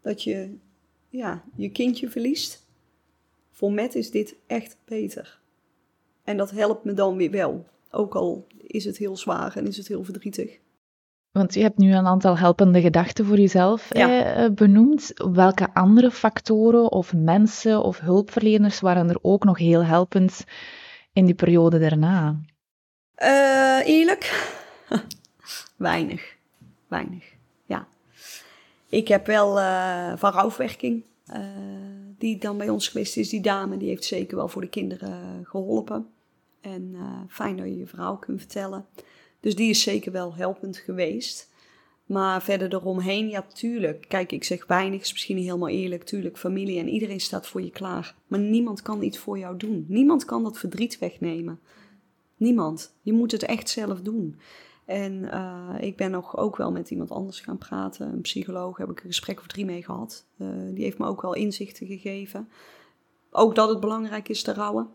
[0.00, 0.56] dat je
[1.08, 2.68] ja, je kindje verliest.
[3.50, 5.40] Voor Met is dit echt beter.
[6.24, 7.66] En dat helpt me dan weer wel.
[7.90, 10.58] Ook al is het heel zwaar en is het heel verdrietig.
[11.32, 14.34] Want je hebt nu een aantal helpende gedachten voor jezelf Ja.
[14.34, 15.12] eh, benoemd.
[15.32, 20.44] Welke andere factoren of mensen of hulpverleners waren er ook nog heel helpend
[21.12, 22.40] in die periode daarna?
[23.14, 24.52] Eh, eerlijk?
[25.76, 26.38] weinig.
[26.90, 27.24] Weinig,
[27.66, 27.88] ja.
[28.88, 31.40] Ik heb wel eh, van rouwverwerking, eh,
[32.18, 33.28] die dan bij ons geweest is.
[33.28, 36.06] Die dame, die heeft zeker wel voor de kinderen geholpen.
[36.60, 38.86] En eh, fijn dat je je verhaal kunt vertellen.
[39.40, 41.48] Dus die is zeker wel helpend geweest.
[42.06, 44.04] Maar verder eromheen, ja, tuurlijk.
[44.08, 46.04] Kijk, ik zeg weinig, is misschien niet helemaal eerlijk.
[46.04, 48.14] Tuurlijk, familie en iedereen staat voor je klaar.
[48.26, 49.84] Maar niemand kan iets voor jou doen.
[49.88, 51.60] Niemand kan dat verdriet wegnemen.
[52.36, 52.94] Niemand.
[53.02, 54.36] Je moet het echt zelf doen.
[54.84, 58.12] En eh, ik ben nog ook wel met iemand anders gaan praten.
[58.12, 60.26] Een psycholoog heb ik een gesprek of drie mee gehad.
[60.36, 62.48] Eh, die heeft me ook wel inzichten gegeven.
[63.30, 64.88] Ook dat het belangrijk is te rouwen.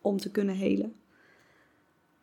[0.00, 0.94] Om te kunnen helen.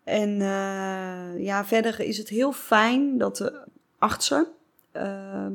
[0.04, 3.64] En eh, ja, verder is het heel fijn dat de
[3.98, 4.48] artsen,
[4.92, 5.54] ehm,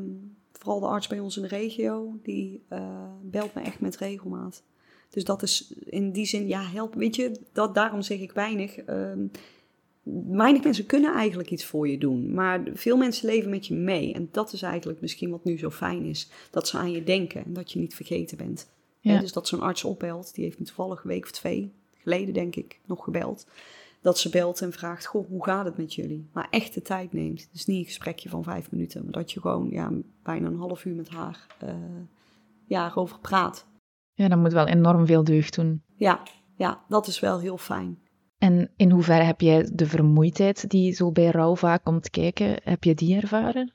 [0.53, 2.63] vooral de arts bij ons in de regio, die
[3.23, 4.63] belt me echt met regelmaat.
[5.11, 6.95] Dus dat is in die zin, ja, help.
[6.95, 8.77] Weet je, dat, daarom zeg ik weinig.
[8.77, 9.27] ehm,
[10.29, 12.35] weinig mensen kunnen eigenlijk iets voor je doen.
[12.35, 14.13] Maar veel mensen leven met je mee.
[14.13, 16.31] En dat is eigenlijk misschien wat nu zo fijn is.
[16.51, 18.73] Dat ze aan je denken en dat je niet vergeten bent.
[19.01, 19.21] Ja.
[19.21, 20.35] Dus dat zo'n arts opbelt.
[20.35, 23.47] Die heeft me toevallig een week of twee geleden, denk ik, nog gebeld.
[24.01, 26.29] Dat ze belt en vraagt, goh, hoe gaat het met jullie?
[26.33, 27.49] Maar echt de tijd neemt.
[27.53, 29.03] Dus niet een gesprekje van vijf minuten.
[29.03, 29.91] Maar dat je gewoon ja,
[30.23, 31.75] bijna een half uur met haar eh,
[32.67, 33.67] ja, erover praat.
[34.13, 35.83] Ja, dat moet wel enorm veel deugd doen.
[35.97, 36.23] Ja,
[36.57, 37.99] ja, dat is wel heel fijn.
[38.39, 42.85] En in hoeverre heb jij de vermoeidheid die zo bij rouw vaak komt kijken, heb
[42.85, 43.73] je die ervaren?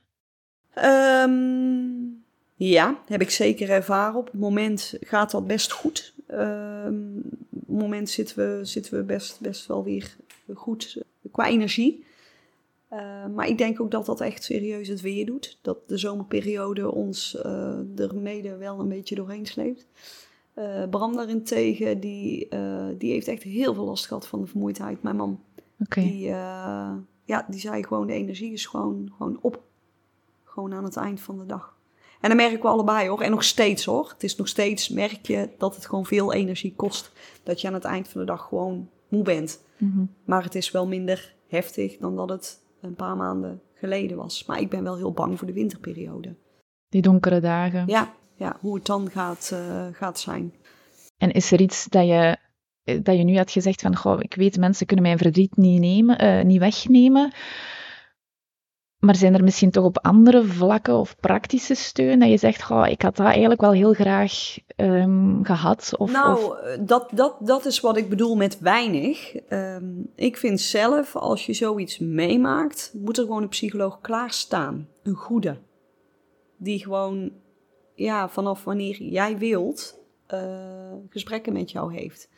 [0.74, 2.10] Ehm,
[2.56, 4.20] ja, heb ik zeker ervaren.
[4.20, 6.14] Op het moment gaat dat best goed.
[6.28, 7.18] Ehm,
[7.50, 10.16] op het moment zitten we, zitten we best, best wel weer
[10.54, 12.08] goed qua energie.
[12.90, 15.60] Eh, maar ik denk ook dat dat echt serieus het weer doet.
[15.62, 19.86] Dat de zomerperiode ons uh, er mede wel een beetje doorheen sleept.
[20.60, 22.48] Uh, Bram daarentegen, die,
[22.98, 25.04] die heeft echt heel veel last gehad van de vermoeidheid.
[25.04, 25.40] Mijn man.
[25.80, 26.04] Okay.
[26.04, 26.32] Die,
[27.30, 29.62] ja, die zei gewoon, de energie is gewoon, gewoon op.
[30.44, 31.78] Gewoon aan het eind van de dag.
[32.22, 33.22] En dan merken we allebei hoor.
[33.22, 34.10] En nog steeds hoor.
[34.10, 37.12] Het is nog steeds, merk je dat het gewoon veel energie kost.
[37.44, 39.64] Dat je aan het eind van de dag gewoon moe bent.
[39.78, 40.10] Mm -hmm.
[40.26, 44.46] Maar het is wel minder heftig dan dat het een paar maanden geleden was.
[44.46, 46.36] Maar ik ben wel heel bang voor de winterperiode.
[46.90, 47.88] Die donkere dagen.
[47.88, 50.54] Ja, ja hoe het dan gaat, uh, gaat zijn.
[51.18, 52.38] En is er iets dat je,
[52.84, 56.24] dat je nu had gezegd van, goh, ik weet mensen kunnen mijn verdriet niet, nemen,
[56.26, 57.32] uh, niet wegnemen.
[59.00, 62.88] Maar zijn er misschien toch op andere vlakken of praktische steun dat je zegt, goh,
[62.88, 65.94] ik had dat eigenlijk wel heel graag um, gehad?
[65.98, 66.78] Of, nou, of...
[66.80, 69.36] Dat, dat, dat is wat ik bedoel met weinig.
[69.50, 74.88] Um, ik vind zelf, als je zoiets meemaakt, moet er gewoon een psycholoog klaarstaan.
[75.04, 75.58] Een goede.
[76.58, 77.32] Die gewoon,
[78.00, 80.00] ja, vanaf wanneer jij wilt,
[80.34, 82.30] uh, gesprekken met jou heeft.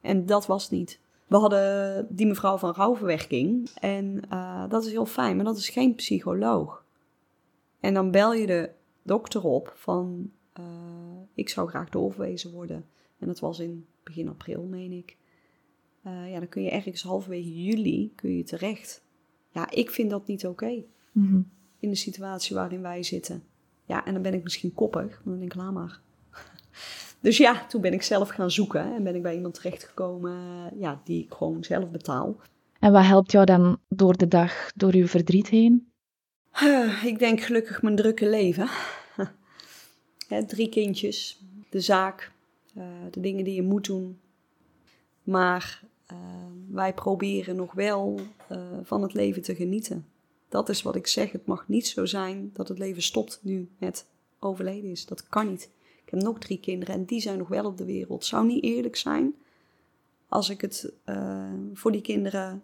[0.00, 1.00] En dat was niet.
[1.26, 5.68] We hadden die mevrouw van rouwverwerking en uh, dat is heel fijn, maar dat is
[5.68, 6.84] geen psycholoog.
[7.80, 8.70] En dan bel je de
[9.02, 10.64] dokter op van, uh,
[11.34, 12.86] ik zou graag doorverwezen worden.
[13.18, 15.16] En dat was in begin april, meen ik.
[16.02, 19.04] Ja, dan kun je ergens halverwege juli kun je terecht.
[19.50, 20.64] Ja, ik vind dat niet oké.
[20.64, 21.50] Okay, mm -hmm.
[21.78, 23.42] In de situatie waarin wij zitten.
[23.90, 26.00] Ja, en dan ben ik misschien koppig, maar dan denk ik, laat maar.
[27.20, 30.38] Dus ja, toen ben ik zelf gaan zoeken en ben ik bij iemand terechtgekomen
[30.78, 32.36] ja, die ik gewoon zelf betaal.
[32.78, 35.92] En wat helpt jou dan door de dag, door uw verdriet heen?
[36.62, 38.68] Uh, ik denk gelukkig mijn drukke leven.
[40.28, 42.32] Hè, drie kindjes, de zaak,
[42.76, 44.18] uh, de dingen die je moet doen.
[45.22, 45.82] Maar
[46.12, 46.18] uh,
[46.68, 48.20] wij proberen nog wel
[48.82, 50.09] van het leven te genieten.
[50.50, 51.32] Dat is wat ik zeg.
[51.32, 54.06] Het mag niet zo zijn dat het leven stopt nu het
[54.38, 55.06] overleden is.
[55.06, 55.70] Dat kan niet.
[56.04, 58.24] Ik heb nog drie kinderen en die zijn nog wel op de wereld.
[58.24, 59.34] Zou niet eerlijk zijn
[60.28, 62.62] als ik het uh, voor die kinderen.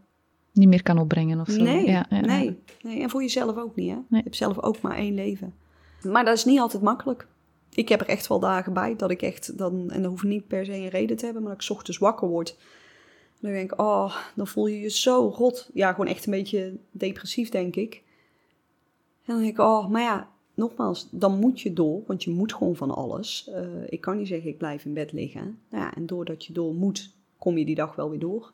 [0.53, 1.63] Niet meer kan opbrengen of zo.
[1.63, 3.03] Nee, ja, ja, nee, nee.
[3.03, 3.95] En voor jezelf ook niet, hè?
[3.95, 4.05] Nee.
[4.09, 5.55] Je hebt zelf ook maar één leven.
[6.03, 7.27] Maar dat is niet altijd makkelijk.
[7.75, 9.91] Ik heb er echt wel dagen bij dat ik echt dan.
[9.91, 12.29] En dat hoeft niet per se een reden te hebben, maar dat ik ochtends wakker
[12.29, 12.57] word.
[13.41, 15.71] Dan denk ik, oh, dan voel je je zo rot.
[15.75, 17.95] Ja, gewoon echt een beetje depressief, denk ik.
[19.25, 22.55] En dan denk ik, oh, maar ja, nogmaals, dan moet je door, want je moet
[22.55, 23.49] gewoon van alles.
[23.51, 25.59] Uh, ik kan niet zeggen, ik blijf in bed liggen.
[25.71, 28.53] Nou ja, en doordat je door moet, kom je die dag wel weer door.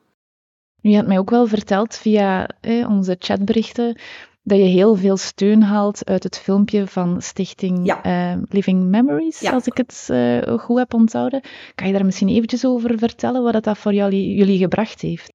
[0.80, 3.97] Je had mij ook wel verteld via eh, onze chatberichten
[4.43, 8.34] dat je heel veel steun haalt uit het filmpje van Stichting ja.
[8.34, 9.53] uh, Living Memories, ja.
[9.53, 11.40] als ik het uh, goed heb onthouden.
[11.74, 15.32] Kan je daar misschien eventjes over vertellen wat dat voor jullie, jullie gebracht heeft?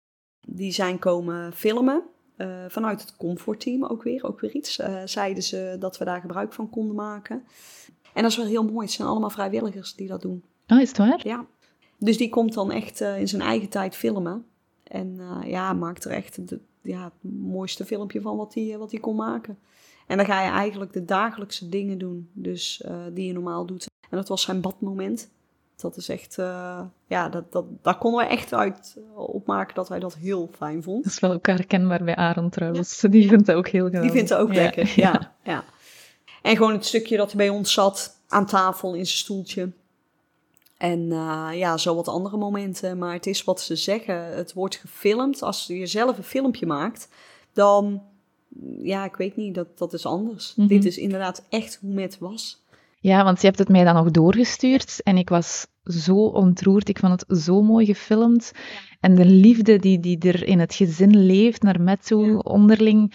[0.47, 2.03] Die zijn komen filmen.
[2.37, 4.79] Uh, vanuit het comfortteam ook weer, ook weer iets.
[5.05, 7.43] Zeiden ze dat we daar gebruik van konden maken.
[8.13, 8.85] En dat is wel heel mooi.
[8.85, 10.43] Het zijn allemaal vrijwilligers die dat doen.
[10.67, 11.19] Oh, is het waar?
[11.23, 11.45] Ja.
[11.97, 14.45] Dus die komt dan echt in zijn eigen tijd filmen.
[14.83, 19.15] En ja, maakt er echt de, ja, het mooiste filmpje van wat hij wat kon
[19.15, 19.57] maken.
[20.07, 22.83] En dan ga je eigenlijk de dagelijkse dingen doen, dus
[23.13, 23.87] die je normaal doet.
[24.09, 25.29] En dat was zijn badmoment.
[25.75, 29.99] Dat is echt, uh, ja, dat, dat, daar konden we echt uit opmaken dat wij
[29.99, 31.03] dat heel fijn vonden.
[31.03, 33.01] Dat is wel ook herkenbaar bij Aaron trouwens.
[33.01, 33.09] Ja.
[33.09, 34.11] Die vindt het ook heel geweldig.
[34.11, 34.61] Die vindt het ook ja.
[34.61, 35.11] lekker, ja.
[35.11, 35.35] ja.
[35.43, 35.63] ja.
[36.41, 39.71] En gewoon het stukje dat hij bij ons zat, aan tafel in zijn stoeltje.
[40.77, 42.97] En uh, ja, zo wat andere momenten.
[42.97, 44.35] Maar het is wat ze zeggen.
[44.35, 45.41] Het wordt gefilmd.
[45.41, 47.09] Als je zelf een filmpje maakt,
[47.53, 48.01] dan...
[48.81, 50.53] Ja, ik weet niet, dat, dat is anders.
[50.55, 50.75] Mm -hmm.
[50.75, 52.65] Dit is inderdaad echt hoe het was.
[52.99, 56.89] Ja, want je hebt het mij dan nog doorgestuurd en ik was zo ontroerd.
[56.89, 58.51] Ik vond het zo mooi gefilmd.
[58.99, 62.37] En de liefde die, die er in het gezin leeft naar met toe, ja.
[62.37, 63.13] onderling,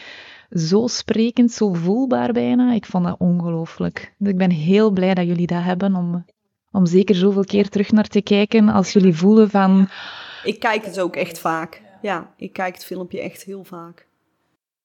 [0.51, 2.73] zo sprekend, zo voelbaar bijna.
[2.73, 4.15] Ik vond dat ongelooflijk.
[4.19, 6.25] Dus ik ben heel blij dat jullie dat hebben om,
[6.73, 9.89] om zeker zoveel keer terug naar te kijken als jullie voelen van...
[10.45, 11.83] Ik kijk het ook echt vaak.
[12.03, 14.07] Ja, ik kijk het filmpje echt heel vaak.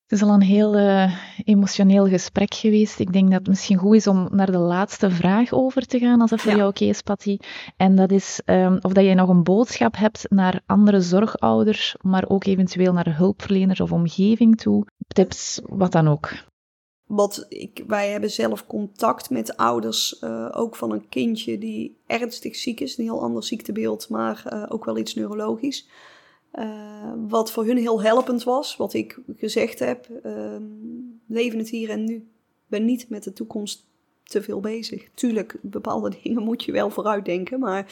[0.07, 1.13] Het is al een heel uh,
[1.43, 2.99] emotioneel gesprek geweest.
[2.99, 6.21] Ik denk dat het misschien goed is om naar de laatste vraag over te gaan,
[6.21, 6.57] als dat voor ja.
[6.57, 7.37] jou oké okay is, Patty.
[7.77, 12.23] En dat is um, of dat jij nog een boodschap hebt naar andere zorgouders, maar
[12.27, 14.85] ook eventueel naar hulpverleners of omgeving toe.
[15.07, 16.29] Tips, wat dan ook.
[17.07, 22.55] Want ik, wij hebben zelf contact met ouders, uh, ook van een kindje die ernstig
[22.55, 22.97] ziek is.
[22.97, 25.87] Een heel ander ziektebeeld, maar uh, ook wel iets neurologisch.
[26.53, 30.55] Uh, wat voor hun heel helpend was, wat ik gezegd heb, uh,
[31.27, 32.27] leven het hier en nu.
[32.67, 33.85] Ben niet met de toekomst
[34.23, 35.07] te veel bezig.
[35.13, 37.85] Tuurlijk, bepaalde dingen moet je wel vooruit denken, maar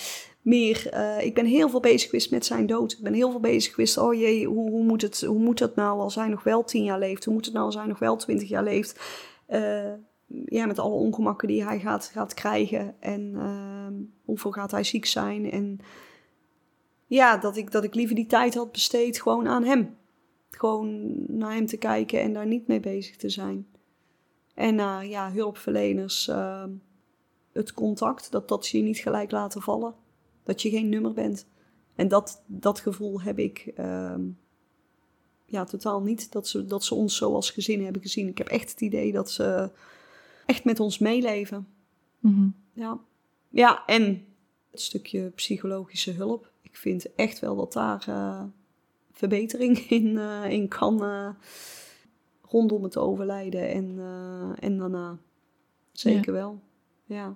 [0.46, 2.92] uh, ik ben heel veel bezig geweest met zijn dood.
[2.92, 5.76] Ik ben heel veel bezig geweest, oh jee, hoe, hoe, moet, het, hoe moet dat
[5.76, 7.26] nou als hij nog wel tien jaar leeft?
[7.26, 9.00] Hoe moet het nou als hij nog wel twintig jaar leeft?
[9.50, 9.94] Uh,
[10.46, 15.06] ja, met alle ongemakken die hij gaat, gaat krijgen en uh, hoeveel gaat hij ziek
[15.06, 15.52] zijn.
[15.52, 15.80] En
[17.08, 19.98] ja, dat ik, dat ik liever die tijd had besteed gewoon aan hem.
[20.50, 23.68] Gewoon naar hem te kijken en daar niet mee bezig te zijn.
[24.54, 24.76] En
[25.08, 26.70] ja, hulpverleners, ehm,
[27.52, 29.96] het contact, dat, dat ze je niet gelijk laten vallen.
[30.46, 31.46] Dat je geen nummer bent.
[31.96, 34.16] En dat, dat gevoel heb ik uh,
[35.46, 36.32] ja, totaal niet.
[36.32, 38.28] Dat ze, dat ze ons zo als gezin hebben gezien.
[38.28, 39.72] Ik heb echt het idee dat ze
[40.46, 41.68] echt met ons meeleven.
[42.20, 42.48] Mhm.
[42.74, 43.00] Ja.
[43.50, 44.26] ja, en
[44.72, 46.52] het stukje psychologische hulp.
[46.62, 48.44] Ik vind echt wel dat daar uh,
[49.12, 51.04] verbetering in, uh, in kan.
[51.04, 51.30] Uh,
[52.42, 54.00] rondom het overlijden en,
[54.60, 55.18] en daarna.
[55.92, 56.62] Zeker wel.
[57.06, 57.36] Ja.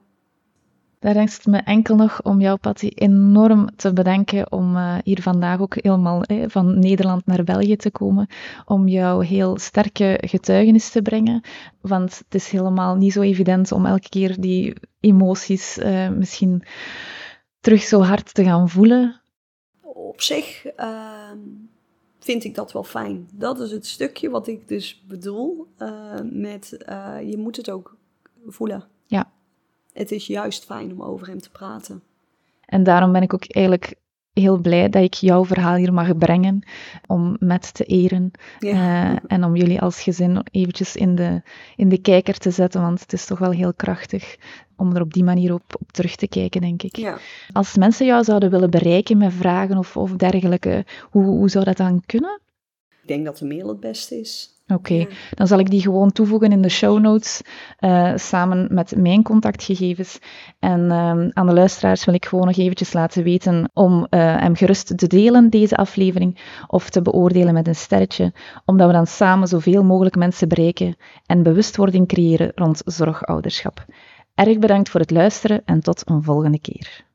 [1.00, 5.60] Daar rest me enkel nog om jou, Patty, enorm te bedanken om uh, hier vandaag
[5.60, 8.28] ook helemaal eh, van Nederland naar België te komen,
[8.66, 11.42] om jou heel sterke getuigenis te brengen.
[11.82, 16.64] Want het is helemaal niet zo evident om elke keer die emoties uh, misschien
[17.60, 19.22] terug zo hard te gaan voelen.
[19.82, 20.66] Op zich
[22.20, 23.28] vind ik dat wel fijn.
[23.34, 25.68] Dat is het stukje wat ik dus bedoel
[26.24, 26.78] met
[27.26, 27.98] je moet het ook
[28.46, 28.99] voelen.
[30.00, 32.04] Het is juist fijn om over hem te praten.
[32.66, 33.96] En daarom ben ik ook eigenlijk
[34.34, 36.68] heel blij dat ik jouw verhaal hier mag brengen,
[37.08, 39.12] om met te eren ja.
[39.14, 41.42] uh, en om jullie als gezin eventjes in de,
[41.76, 44.36] in de kijker te zetten, want het is toch wel heel krachtig
[44.76, 46.96] om er op die manier op, op terug te kijken, denk ik.
[46.96, 47.18] Ja.
[47.52, 51.78] Als mensen jou zouden willen bereiken met vragen of, of dergelijke, hoe, hoe zou dat
[51.78, 52.42] dan kunnen?
[53.02, 54.59] Ik denk dat de mail het beste is.
[54.74, 57.42] Oké, dan zal ik die gewoon toevoegen in de show notes
[57.80, 60.20] uh, samen met mijn contactgegevens.
[60.60, 64.56] En uh, aan de luisteraars wil ik gewoon nog eventjes laten weten om uh, hem
[64.56, 68.34] gerust te delen, deze aflevering, of te beoordelen met een sterretje,
[68.66, 70.96] omdat we dan samen zoveel mogelijk mensen bereiken
[71.26, 73.86] en bewustwording creëren rond zorgouderschap.
[74.36, 77.08] Erg bedankt voor het luisteren en tot een volgende keer.